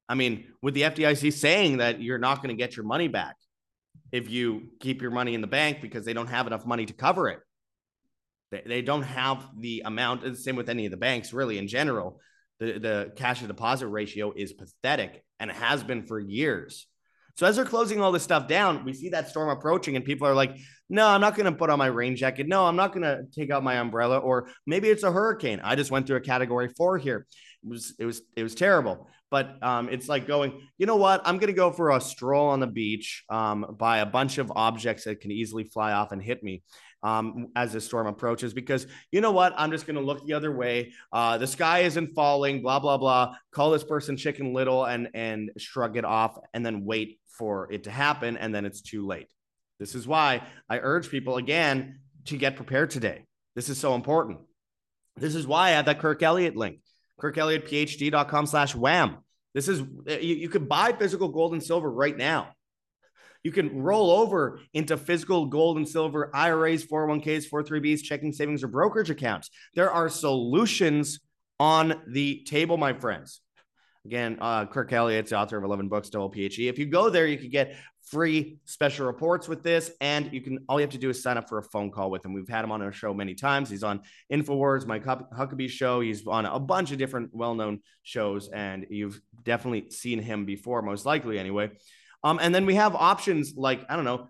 I 0.10 0.16
mean, 0.16 0.48
with 0.62 0.74
the 0.74 0.82
FDIC 0.82 1.32
saying 1.32 1.78
that 1.78 2.02
you're 2.02 2.18
not 2.18 2.38
going 2.38 2.50
to 2.50 2.62
get 2.62 2.76
your 2.76 2.86
money 2.86 3.08
back, 3.08 3.38
if 4.12 4.30
you 4.30 4.70
keep 4.80 5.02
your 5.02 5.12
money 5.12 5.34
in 5.34 5.42
the 5.42 5.48
bank 5.48 5.82
because 5.82 6.06
they 6.06 6.14
don't 6.14 6.28
have 6.28 6.48
enough 6.48 6.66
money 6.66 6.86
to 6.86 6.94
cover 6.94 7.30
it. 7.30 7.40
They, 8.52 8.64
they 8.66 8.82
don't 8.82 9.04
have 9.04 9.46
the 9.58 9.84
amount, 9.86 10.24
the 10.24 10.36
same 10.36 10.56
with 10.56 10.70
any 10.70 10.86
of 10.86 10.92
the 10.92 10.98
banks, 10.98 11.34
really, 11.34 11.58
in 11.58 11.68
general. 11.68 12.20
The, 12.60 12.78
the 12.78 13.12
cash 13.16 13.40
to 13.40 13.48
deposit 13.48 13.88
ratio 13.88 14.34
is 14.36 14.54
pathetic 14.54 15.24
and 15.40 15.50
has 15.50 15.84
been 15.84 16.04
for 16.04 16.20
years. 16.20 16.86
So 17.36 17.48
as 17.48 17.56
they're 17.56 17.66
closing 17.66 18.02
all 18.02 18.12
this 18.12 18.24
stuff 18.24 18.48
down, 18.48 18.84
we 18.86 18.94
see 18.94 19.10
that 19.10 19.30
storm 19.30 19.50
approaching, 19.50 19.96
and 19.96 20.06
people 20.06 20.28
are 20.28 20.36
like, 20.36 20.58
"No, 20.92 21.08
I'm 21.08 21.22
not 21.22 21.36
going 21.36 21.52
to 21.52 21.58
put 21.58 21.70
on 21.70 21.80
my 21.80 21.88
rain 21.88 22.16
jacket. 22.16 22.48
No, 22.48 22.66
I'm 22.66 22.76
not 22.76 22.94
going 22.94 23.04
to 23.04 23.24
take 23.32 23.50
out 23.50 23.64
my 23.64 23.78
umbrella." 23.78 24.20
Or 24.20 24.50
maybe 24.68 24.90
it's 24.90 25.04
a 25.04 25.12
hurricane. 25.12 25.62
I 25.64 25.76
just 25.76 25.90
went 25.90 26.06
through 26.06 26.18
a 26.18 26.22
Category 26.22 26.70
Four 26.78 26.98
here. 26.98 27.26
It 27.64 27.70
was 27.70 27.96
it 27.98 28.06
was 28.06 28.22
it 28.36 28.44
was 28.44 28.54
terrible. 28.54 29.08
But 29.32 29.64
um, 29.64 29.88
it's 29.88 30.10
like 30.10 30.28
going, 30.28 30.68
you 30.78 30.86
know 30.86 30.98
what? 30.98 31.22
I'm 31.24 31.38
going 31.38 31.48
to 31.48 31.54
go 31.54 31.72
for 31.72 31.92
a 31.92 32.02
stroll 32.02 32.50
on 32.50 32.60
the 32.60 32.68
beach, 32.68 33.24
um, 33.30 33.78
buy 33.80 34.00
a 34.00 34.06
bunch 34.06 34.38
of 34.40 34.52
objects 34.54 35.06
that 35.06 35.22
can 35.22 35.32
easily 35.32 35.64
fly 35.64 35.94
off 35.94 36.12
and 36.12 36.22
hit 36.22 36.44
me 36.44 36.64
um, 37.04 37.48
as 37.56 37.74
the 37.74 37.82
storm 37.82 38.08
approaches 38.08 38.54
because 38.54 38.88
you 39.12 39.22
know 39.22 39.32
what? 39.32 39.54
I'm 39.58 39.72
just 39.72 39.88
going 39.88 39.96
to 39.96 40.02
look 40.02 40.26
the 40.26 40.34
other 40.34 40.52
way. 40.52 40.94
Uh, 41.12 41.38
the 41.38 41.48
sky 41.48 41.80
isn't 41.80 42.14
falling, 42.14 42.62
blah, 42.62 42.80
blah, 42.80 42.98
blah. 42.98 43.36
Call 43.52 43.72
this 43.72 43.84
person 43.84 44.18
chicken 44.18 44.54
little 44.54 44.86
and, 44.86 45.10
and 45.14 45.52
shrug 45.58 45.98
it 45.98 46.06
off 46.06 46.38
and 46.54 46.66
then 46.66 46.86
wait 46.86 47.20
for 47.30 47.72
it 47.72 47.86
to 47.86 47.92
happen. 47.92 48.38
And 48.38 48.54
then 48.54 48.66
it's 48.66 48.82
too 48.82 49.06
late. 49.06 49.28
This 49.82 49.96
is 49.96 50.08
why 50.08 50.44
I 50.70 50.78
urge 50.78 51.10
people 51.10 51.38
again 51.38 52.02
to 52.26 52.38
get 52.38 52.56
prepared 52.56 52.92
today. 52.92 53.26
This 53.56 53.68
is 53.68 53.80
so 53.80 53.96
important. 53.96 54.42
This 55.18 55.34
is 55.34 55.48
why 55.48 55.70
I 55.70 55.72
have 55.72 55.86
that 55.86 55.98
Kirk 55.98 56.22
Elliott 56.22 56.56
link. 56.56 56.82
KirkElliottPhD.com 57.20 58.46
slash 58.46 58.76
wham. 58.76 59.18
This 59.56 59.68
is, 59.68 59.80
you, 59.80 60.36
you 60.36 60.50
could 60.50 60.70
buy 60.70 60.92
physical 60.92 61.30
gold 61.30 61.54
and 61.54 61.64
silver 61.64 61.92
right 61.92 62.16
now. 62.16 62.50
You 63.44 63.52
can 63.52 63.82
roll 63.82 64.12
over 64.12 64.60
into 64.72 64.98
physical 64.98 65.48
gold 65.48 65.78
and 65.78 65.90
silver 65.90 66.30
IRAs, 66.32 66.86
401ks, 66.86 67.50
403bs, 67.50 68.04
checking 68.04 68.34
savings, 68.34 68.64
or 68.64 68.68
brokerage 68.68 69.10
accounts. 69.10 69.50
There 69.74 69.92
are 69.92 70.10
solutions 70.10 71.22
on 71.60 72.04
the 72.08 72.44
table, 72.44 72.78
my 72.78 72.94
friends. 72.94 73.42
Again, 74.06 74.38
uh, 74.42 74.66
Kirk 74.66 74.94
Elliott's 74.94 75.34
author 75.34 75.58
of 75.58 75.64
11 75.64 75.88
books, 75.88 76.10
double 76.10 76.32
PhD. 76.32 76.70
If 76.70 76.80
you 76.80 76.86
go 76.88 77.10
there, 77.10 77.28
you 77.28 77.38
can 77.38 77.50
get 77.50 77.76
free 78.04 78.60
special 78.66 79.06
reports 79.06 79.48
with 79.48 79.64
this, 79.64 79.92
and 80.02 80.32
you 80.34 80.42
can 80.42 80.60
all 80.68 80.80
you 80.80 80.84
have 80.84 80.92
to 80.92 80.98
do 80.98 81.10
is 81.10 81.22
sign 81.22 81.38
up 81.38 81.48
for 81.48 81.58
a 81.58 81.64
phone 81.64 81.92
call 81.92 82.12
with 82.12 82.26
him. 82.26 82.34
We've 82.34 82.48
had 82.48 82.64
him 82.64 82.72
on 82.72 82.82
our 82.82 82.92
show 82.92 83.14
many 83.14 83.36
times. 83.36 83.70
He's 83.70 83.84
on 83.84 84.02
Infowars, 84.32 84.86
Mike 84.86 85.06
Huckabee 85.06 85.70
show. 85.70 86.02
He's 86.02 86.26
on 86.28 86.46
a 86.46 86.60
bunch 86.60 86.92
of 86.92 86.98
different 86.98 87.34
well-known 87.34 87.80
shows, 88.04 88.50
and 88.50 88.86
you've 88.90 89.22
definitely 89.44 89.90
seen 89.92 90.20
him 90.20 90.46
before, 90.46 90.82
most 90.82 91.06
likely 91.06 91.40
anyway. 91.40 91.72
Um, 92.24 92.40
and 92.42 92.54
then 92.54 92.66
we 92.66 92.76
have 92.76 92.96
options 92.96 93.54
like, 93.56 93.84
I 93.90 93.96
don't 93.96 94.06
know, 94.06 94.28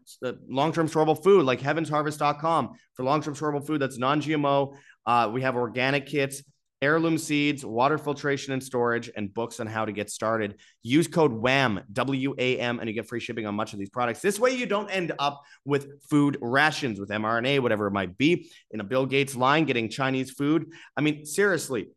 long 0.47 0.71
term 0.71 0.88
storable 0.88 1.21
food, 1.21 1.45
like 1.45 1.60
heavensharvest.com 1.60 2.71
for 2.93 3.03
long 3.03 3.21
term 3.21 3.36
storable 3.36 3.65
food 3.65 3.81
that's 3.81 3.97
non 3.97 4.21
GMO. 4.21 4.75
Uh, 5.05 5.29
we 5.34 5.41
have 5.41 5.55
organic 5.55 6.05
kits 6.05 6.43
heirloom 6.81 7.17
seeds, 7.17 7.65
water 7.65 7.97
filtration 7.97 8.53
and 8.53 8.63
storage, 8.63 9.09
and 9.15 9.33
books 9.33 9.59
on 9.59 9.67
how 9.67 9.85
to 9.85 9.91
get 9.91 10.09
started. 10.09 10.59
Use 10.81 11.07
code 11.07 11.31
WHAM, 11.31 11.81
W 11.93 12.35
A 12.37 12.57
M, 12.57 12.79
and 12.79 12.89
you 12.89 12.93
get 12.93 13.07
free 13.07 13.19
shipping 13.19 13.45
on 13.45 13.55
much 13.55 13.73
of 13.73 13.79
these 13.79 13.89
products. 13.89 14.21
This 14.21 14.39
way, 14.39 14.51
you 14.51 14.65
don't 14.65 14.89
end 14.89 15.11
up 15.19 15.41
with 15.65 16.01
food 16.09 16.37
rations 16.41 16.99
with 16.99 17.09
mRNA, 17.09 17.59
whatever 17.61 17.87
it 17.87 17.91
might 17.91 18.17
be, 18.17 18.49
in 18.71 18.79
a 18.79 18.83
Bill 18.83 19.05
Gates 19.05 19.35
line 19.35 19.65
getting 19.65 19.89
Chinese 19.89 20.31
food. 20.31 20.71
I 20.97 21.01
mean, 21.01 21.25
seriously. 21.25 21.87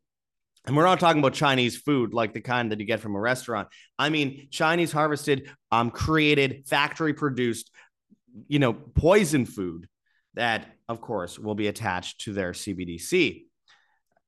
And 0.66 0.74
we're 0.74 0.84
not 0.84 0.98
talking 0.98 1.18
about 1.18 1.34
Chinese 1.34 1.76
food 1.76 2.14
like 2.14 2.32
the 2.32 2.40
kind 2.40 2.72
that 2.72 2.80
you 2.80 2.86
get 2.86 3.00
from 3.00 3.14
a 3.14 3.20
restaurant. 3.20 3.68
I 3.98 4.08
mean, 4.08 4.48
Chinese 4.50 4.92
harvested, 4.92 5.50
um, 5.70 5.90
created, 5.90 6.66
factory 6.66 7.12
produced, 7.12 7.70
you 8.48 8.58
know, 8.58 8.72
poison 8.72 9.44
food 9.44 9.88
that, 10.34 10.66
of 10.88 11.02
course, 11.02 11.38
will 11.38 11.54
be 11.54 11.68
attached 11.68 12.22
to 12.22 12.32
their 12.32 12.52
CBDC 12.52 13.44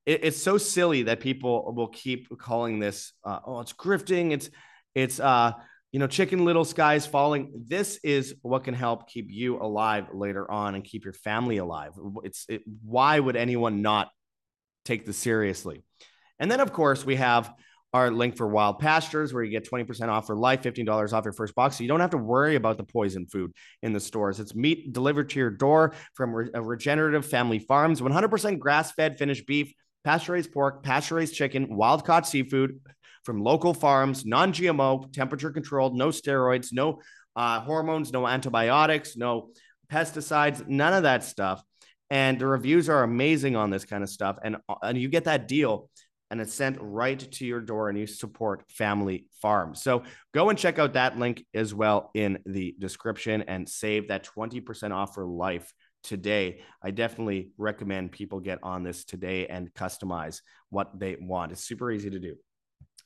it, 0.07 0.23
it's 0.23 0.41
so 0.41 0.57
silly 0.57 1.03
that 1.03 1.19
people 1.19 1.71
will 1.75 1.89
keep 1.89 2.35
calling 2.39 2.79
this 2.79 3.13
uh, 3.23 3.39
oh 3.45 3.59
it's 3.59 3.73
grifting 3.73 4.31
it's 4.31 4.49
it's 4.95 5.19
uh 5.19 5.51
you 5.91 5.99
know 5.99 6.07
chicken 6.07 6.45
little 6.45 6.65
skies 6.65 7.05
falling. 7.05 7.51
This 7.67 7.99
is 8.03 8.35
what 8.41 8.63
can 8.63 8.73
help 8.73 9.09
keep 9.09 9.27
you 9.29 9.57
alive 9.57 10.07
later 10.13 10.49
on 10.49 10.75
and 10.75 10.83
keep 10.83 11.03
your 11.03 11.13
family 11.13 11.57
alive. 11.57 11.93
It's 12.23 12.45
it, 12.49 12.61
why 12.83 13.19
would 13.19 13.35
anyone 13.35 13.81
not 13.81 14.09
take 14.85 15.05
this 15.05 15.17
seriously? 15.17 15.83
And 16.39 16.51
then 16.51 16.59
of 16.59 16.73
course 16.73 17.05
we 17.05 17.15
have 17.15 17.53
our 17.93 18.11
link 18.11 18.35
for 18.35 18.47
wild 18.47 18.79
pastures 18.79 19.33
where 19.33 19.43
you 19.43 19.49
get 19.49 19.67
20% 19.67 20.09
off 20.09 20.27
for 20.27 20.35
life 20.35 20.61
$15 20.61 21.13
off 21.13 21.23
your 21.23 21.33
first 21.33 21.55
box. 21.55 21.77
So 21.77 21.83
you 21.83 21.87
don't 21.87 22.01
have 22.01 22.11
to 22.11 22.17
worry 22.17 22.55
about 22.55 22.77
the 22.77 22.83
poison 22.83 23.25
food 23.25 23.53
in 23.81 23.93
the 23.93 23.99
stores. 23.99 24.41
It's 24.41 24.53
meat 24.53 24.91
delivered 24.91 25.29
to 25.31 25.39
your 25.39 25.49
door 25.49 25.93
from 26.13 26.33
re- 26.33 26.49
regenerative 26.53 27.25
family 27.25 27.59
farms. 27.59 28.01
100% 28.01 28.59
grass-fed 28.59 29.17
finished 29.17 29.47
beef 29.47 29.73
pasture 30.03 30.33
raised 30.33 30.51
pork, 30.51 30.83
pasture 30.83 31.15
raised 31.15 31.35
chicken, 31.35 31.75
wild 31.75 32.05
caught 32.05 32.27
seafood 32.27 32.79
from 33.23 33.41
local 33.41 33.73
farms, 33.73 34.25
non 34.25 34.53
GMO, 34.53 35.11
temperature 35.11 35.51
controlled, 35.51 35.95
no 35.95 36.07
steroids, 36.07 36.69
no 36.71 37.01
uh, 37.35 37.59
hormones, 37.59 38.11
no 38.11 38.25
antibiotics, 38.25 39.17
no 39.17 39.49
pesticides, 39.91 40.67
none 40.67 40.93
of 40.93 41.03
that 41.03 41.23
stuff. 41.23 41.61
And 42.09 42.39
the 42.39 42.47
reviews 42.47 42.89
are 42.89 43.03
amazing 43.03 43.55
on 43.55 43.69
this 43.69 43.85
kind 43.85 44.01
of 44.01 44.09
stuff. 44.09 44.37
And, 44.43 44.57
and 44.81 44.97
you 44.97 45.09
get 45.09 45.25
that 45.25 45.47
deal 45.47 45.89
and 46.29 46.41
it's 46.41 46.53
sent 46.53 46.77
right 46.81 47.19
to 47.19 47.45
your 47.45 47.61
door 47.61 47.89
and 47.89 47.97
you 47.97 48.07
support 48.07 48.63
family 48.69 49.27
farms. 49.41 49.81
So 49.81 50.03
go 50.33 50.49
and 50.49 50.57
check 50.57 50.79
out 50.79 50.93
that 50.93 51.17
link 51.17 51.45
as 51.53 51.73
well 51.73 52.11
in 52.13 52.39
the 52.45 52.75
description 52.79 53.43
and 53.43 53.67
save 53.67 54.09
that 54.09 54.25
20% 54.25 54.91
off 54.91 55.13
for 55.13 55.25
life 55.25 55.73
today, 56.07 56.61
I 56.81 56.91
definitely 56.91 57.51
recommend 57.57 58.11
people 58.11 58.39
get 58.39 58.59
on 58.63 58.83
this 58.83 59.03
today 59.05 59.47
and 59.47 59.73
customize 59.73 60.41
what 60.69 60.99
they 60.99 61.17
want. 61.19 61.51
It's 61.51 61.63
super 61.63 61.91
easy 61.91 62.09
to 62.09 62.19
do. 62.19 62.35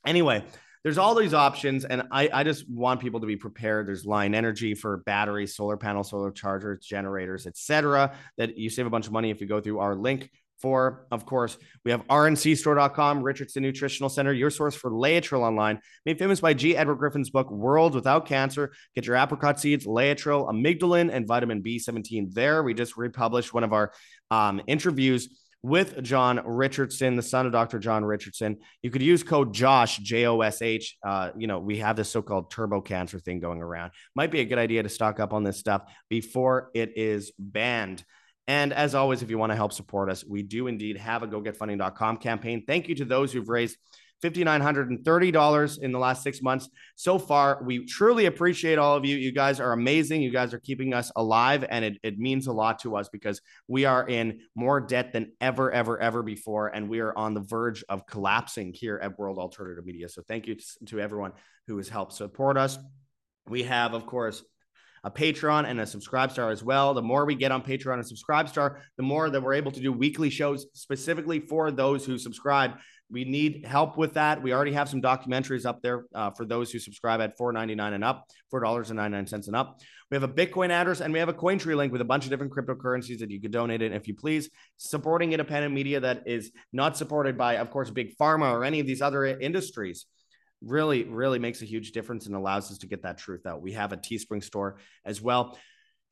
Anyway, 0.05 0.43
there's 0.83 0.97
all 0.97 1.13
these 1.13 1.33
options, 1.33 1.85
and 1.85 2.03
I, 2.11 2.29
I 2.33 2.43
just 2.43 2.67
want 2.69 3.01
people 3.01 3.19
to 3.19 3.27
be 3.27 3.35
prepared. 3.35 3.87
There's 3.87 4.05
Lion 4.05 4.33
Energy 4.33 4.73
for 4.73 4.97
batteries, 4.97 5.55
solar 5.55 5.77
panels, 5.77 6.09
solar 6.09 6.31
chargers, 6.31 6.85
generators, 6.85 7.45
etc. 7.45 8.15
That 8.37 8.57
you 8.57 8.69
save 8.69 8.87
a 8.87 8.89
bunch 8.89 9.05
of 9.05 9.13
money 9.13 9.29
if 9.29 9.41
you 9.41 9.47
go 9.47 9.61
through 9.61 9.79
our 9.79 9.95
link 9.95 10.31
for, 10.62 11.06
of 11.12 11.26
course, 11.26 11.58
we 11.84 11.91
have 11.91 12.06
rncstore.com, 12.08 13.24
Richardson 13.24 13.63
Nutritional 13.63 14.10
Center, 14.10 14.34
your 14.34 14.50
source 14.50 14.76
for 14.76 14.91
Laetrile 14.91 15.41
online, 15.41 15.80
made 16.06 16.19
famous 16.19 16.39
by 16.39 16.54
G. 16.54 16.78
Edward 16.78 16.95
Griffin's 16.95 17.30
book, 17.30 17.50
World 17.50 17.95
Without 17.95 18.26
Cancer. 18.26 18.71
Get 18.95 19.06
your 19.06 19.15
apricot 19.15 19.60
seeds, 19.60 19.86
Laetrile, 19.86 20.50
amygdalin, 20.50 21.12
and 21.12 21.28
vitamin 21.28 21.63
B17 21.63 22.34
there. 22.34 22.63
We 22.63 22.74
just 22.74 22.97
republished 22.97 23.54
one 23.54 23.63
of 23.63 23.74
our 23.74 23.91
um, 24.30 24.62
interviews 24.67 25.30
with 25.63 26.02
John 26.02 26.41
Richardson, 26.43 27.15
the 27.15 27.21
son 27.21 27.45
of 27.45 27.52
Dr. 27.52 27.78
John 27.80 28.04
Richardson. 28.04 28.58
You 28.82 28.89
could 28.89 29.02
use 29.02 29.21
code 29.21 29.54
Josh, 29.54 29.97
J 29.97 30.26
O 30.26 30.41
S 30.41 30.62
H. 30.62 30.97
Uh, 31.06 31.32
you 31.38 31.47
know, 31.47 31.60
we 31.60 31.78
have 31.78 31.95
this 31.95 32.10
so 32.10 32.21
called 32.21 32.50
turbo 32.50 32.82
cancer 32.82 33.19
thing 33.19 33.39
going 33.39 33.62
around. 33.62 33.91
Might 34.15 34.32
be 34.32 34.39
a 34.39 34.45
good 34.45 34.58
idea 34.58 34.84
to 34.84 34.89
stock 34.89 35.19
up 35.19 35.34
on 35.34 35.43
this 35.43 35.58
stuff 35.58 35.84
before 36.10 36.71
it 36.74 36.93
is 36.97 37.32
banned. 37.38 38.04
And 38.47 38.73
as 38.73 38.95
always, 38.95 39.21
if 39.21 39.30
you 39.30 39.38
want 39.38 39.51
to 39.51 39.56
help 39.56 39.71
support 39.71 40.10
us, 40.10 40.25
we 40.25 40.43
do 40.43 40.67
indeed 40.67 40.97
have 40.97 41.23
a 41.23 41.27
gogetfunding.com 41.27 42.17
campaign. 42.17 42.63
Thank 42.65 42.89
you 42.89 42.95
to 42.95 43.06
those 43.06 43.32
who've 43.32 43.47
raised 43.47 43.77
$5,930 44.21 45.80
in 45.82 45.91
the 45.91 45.99
last 45.99 46.23
six 46.23 46.41
months 46.41 46.69
so 46.95 47.17
far. 47.17 47.62
We 47.63 47.86
truly 47.86 48.25
appreciate 48.27 48.77
all 48.77 48.95
of 48.95 49.06
you. 49.06 49.17
You 49.17 49.32
guys 49.32 49.60
are 49.60 49.73
amazing. 49.73 50.21
You 50.21 50.32
guys 50.32 50.54
are 50.54 50.60
keeping 50.60 50.93
us 50.93 51.12
alive, 51.15 51.65
and 51.69 51.84
it, 51.84 51.97
it 52.04 52.19
means 52.19 52.47
a 52.47 52.54
lot 52.54 52.80
to 52.80 52.95
us 52.97 53.10
because 53.10 53.41
we 53.67 53.86
are 53.86 54.08
in 54.08 54.41
more 54.56 54.80
debt 54.80 55.12
than 55.12 55.32
ever, 55.41 55.71
ever, 55.71 55.99
ever 55.99 56.21
before. 56.21 56.67
And 56.67 56.88
we 56.88 56.99
are 56.99 57.17
on 57.17 57.34
the 57.34 57.41
verge 57.41 57.84
of 57.89 58.06
collapsing 58.06 58.73
here 58.73 58.99
at 59.01 59.17
World 59.17 59.39
Alternative 59.39 59.86
Media. 59.86 60.08
So 60.08 60.21
thank 60.27 60.47
you 60.47 60.56
to 60.86 60.99
everyone 60.99 61.34
who 61.67 61.77
has 61.77 61.89
helped 61.89 62.13
support 62.13 62.58
us. 62.58 62.77
We 63.47 63.63
have, 63.63 63.93
of 63.93 64.06
course, 64.06 64.43
a 65.03 65.11
Patreon 65.11 65.65
and 65.65 65.79
a 65.79 65.85
Subscribe 65.85 66.31
Star 66.31 66.51
as 66.51 66.63
well. 66.63 66.93
The 66.93 67.01
more 67.01 67.25
we 67.25 67.35
get 67.35 67.51
on 67.51 67.63
Patreon 67.63 67.95
and 67.95 68.07
Subscribe 68.07 68.49
Star, 68.49 68.81
the 68.97 69.03
more 69.03 69.29
that 69.29 69.41
we're 69.41 69.53
able 69.53 69.71
to 69.71 69.79
do 69.79 69.91
weekly 69.91 70.29
shows 70.29 70.67
specifically 70.73 71.39
for 71.39 71.71
those 71.71 72.05
who 72.05 72.17
subscribe. 72.17 72.73
We 73.09 73.25
need 73.25 73.65
help 73.65 73.97
with 73.97 74.13
that. 74.13 74.41
We 74.41 74.53
already 74.53 74.71
have 74.71 74.87
some 74.87 75.01
documentaries 75.01 75.65
up 75.65 75.81
there 75.81 76.05
uh, 76.15 76.31
for 76.31 76.45
those 76.45 76.71
who 76.71 76.79
subscribe 76.79 77.19
at 77.19 77.37
$4.99 77.37 77.93
and 77.93 78.03
up, 78.03 78.25
$4.99 78.53 79.47
and 79.47 79.55
up. 79.55 79.81
We 80.09 80.15
have 80.15 80.23
a 80.23 80.29
Bitcoin 80.29 80.69
address 80.69 81.01
and 81.01 81.11
we 81.11 81.19
have 81.19 81.27
a 81.27 81.33
Cointree 81.33 81.75
link 81.75 81.91
with 81.91 82.01
a 82.01 82.05
bunch 82.05 82.23
of 82.23 82.29
different 82.29 82.53
cryptocurrencies 82.53 83.19
that 83.19 83.29
you 83.29 83.41
could 83.41 83.51
donate 83.51 83.81
it 83.81 83.91
if 83.91 84.07
you 84.07 84.15
please. 84.15 84.49
Supporting 84.77 85.33
independent 85.33 85.73
media 85.73 85.99
that 85.99 86.23
is 86.25 86.51
not 86.71 86.95
supported 86.95 87.37
by, 87.37 87.57
of 87.57 87.69
course, 87.69 87.89
big 87.89 88.15
pharma 88.17 88.51
or 88.53 88.63
any 88.63 88.79
of 88.79 88.87
these 88.87 89.01
other 89.01 89.25
industries 89.25 90.05
really, 90.63 91.04
really 91.04 91.39
makes 91.39 91.62
a 91.62 91.65
huge 91.65 91.91
difference 91.91 92.28
and 92.28 92.36
allows 92.36 92.71
us 92.71 92.80
to 92.80 92.88
get 92.88 93.04
that 93.04 93.17
truth 93.17 93.45
out. 93.45 93.62
We 93.62 93.74
have 93.74 93.93
a 93.93 93.97
Teespring 93.97 94.43
store 94.43 94.78
as 95.06 95.21
well. 95.21 95.58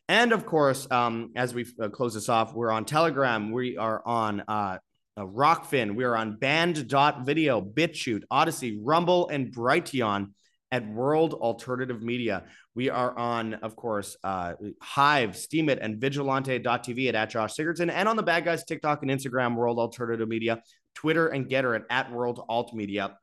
And 0.07 0.31
of 0.31 0.45
course, 0.45 0.87
um, 0.89 1.31
as 1.35 1.53
we 1.53 1.67
uh, 1.81 1.89
close 1.89 2.15
this 2.15 2.29
off, 2.29 2.53
we're 2.53 2.71
on 2.71 2.85
Telegram. 2.85 3.51
We 3.51 3.77
are 3.77 4.01
on 4.05 4.41
uh, 4.47 4.79
uh, 5.15 5.25
Rokfin. 5.25 5.95
We 5.95 6.03
are 6.03 6.15
on 6.15 6.37
Band.video, 6.37 7.61
BitChute, 7.61 8.23
Odysee, 8.31 8.79
Rumble, 8.81 9.29
and 9.29 9.53
Brighteon 9.53 10.31
at 10.71 10.87
World 10.87 11.33
Alternative 11.35 12.01
Media. 12.01 12.45
We 12.73 12.89
are 12.89 13.17
on, 13.17 13.55
of 13.55 13.75
course, 13.75 14.17
uh, 14.23 14.53
Hive, 14.81 15.31
Steemit, 15.31 15.79
and 15.81 15.99
Vigilante.tv 15.99 17.09
at, 17.09 17.15
at 17.15 17.29
Josh 17.29 17.55
Sigurdson, 17.55 17.91
and 17.91 18.07
on 18.07 18.15
the 18.15 18.23
Bad 18.23 18.45
Guys 18.45 18.63
TikTok 18.63 19.01
and 19.03 19.11
Instagram, 19.11 19.55
World 19.55 19.77
Alternative 19.77 20.27
Media, 20.27 20.61
Twitter 20.95 21.27
and 21.27 21.47
Gettr 21.47 21.75
at, 21.75 21.83
at 21.89 22.11
World 22.11 22.43
Alt 22.49 22.73
Media 22.73 23.17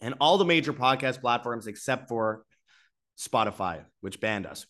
and 0.00 0.14
all 0.20 0.38
the 0.38 0.44
major 0.44 0.72
podcast 0.72 1.20
platforms 1.20 1.66
except 1.66 2.08
for 2.08 2.44
Spotify, 3.18 3.84
which 4.00 4.20
banned 4.20 4.46
us. 4.46 4.66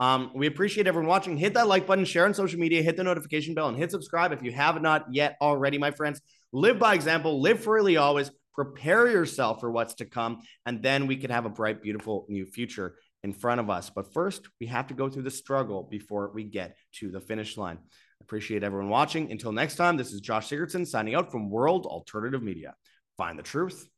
Um, 0.00 0.32
we 0.34 0.46
appreciate 0.48 0.86
everyone 0.86 1.08
watching. 1.08 1.36
Hit 1.36 1.54
that 1.54 1.68
like 1.68 1.86
button, 1.86 2.04
share 2.04 2.24
on 2.24 2.34
social 2.34 2.58
media, 2.58 2.82
hit 2.82 2.96
the 2.96 3.04
notification 3.04 3.54
bell, 3.54 3.68
and 3.68 3.76
hit 3.76 3.92
subscribe 3.92 4.32
if 4.32 4.42
you 4.42 4.50
have 4.50 4.82
not 4.82 5.06
yet 5.12 5.36
already, 5.40 5.78
my 5.78 5.92
friends. 5.92 6.20
Live 6.52 6.78
by 6.78 6.94
example, 6.94 7.40
live 7.40 7.62
freely 7.62 7.96
always, 7.96 8.30
prepare 8.52 9.06
yourself 9.06 9.60
for 9.60 9.70
what's 9.70 9.94
to 9.94 10.04
come, 10.04 10.40
and 10.66 10.82
then 10.82 11.06
we 11.06 11.16
can 11.16 11.30
have 11.30 11.46
a 11.46 11.50
bright, 11.50 11.82
beautiful 11.82 12.26
new 12.28 12.44
future 12.44 12.96
in 13.22 13.32
front 13.32 13.60
of 13.60 13.70
us. 13.70 13.90
But 13.90 14.12
first, 14.12 14.48
we 14.60 14.66
have 14.66 14.88
to 14.88 14.94
go 14.94 15.08
through 15.08 15.22
the 15.22 15.30
struggle 15.30 15.86
before 15.88 16.32
we 16.34 16.44
get 16.44 16.76
to 16.94 17.10
the 17.10 17.20
finish 17.20 17.56
line. 17.56 17.78
Appreciate 18.20 18.64
everyone 18.64 18.88
watching. 18.88 19.30
Until 19.30 19.52
next 19.52 19.76
time, 19.76 19.96
this 19.96 20.12
is 20.12 20.20
Josh 20.20 20.48
Sigurdson 20.48 20.86
signing 20.86 21.14
out 21.14 21.30
from 21.30 21.50
World 21.50 21.86
Alternative 21.86 22.42
Media. 22.42 22.74
Find 23.16 23.38
the 23.38 23.42
truth 23.42 23.88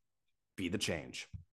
be 0.57 0.69
the 0.69 0.79
change. 0.79 1.29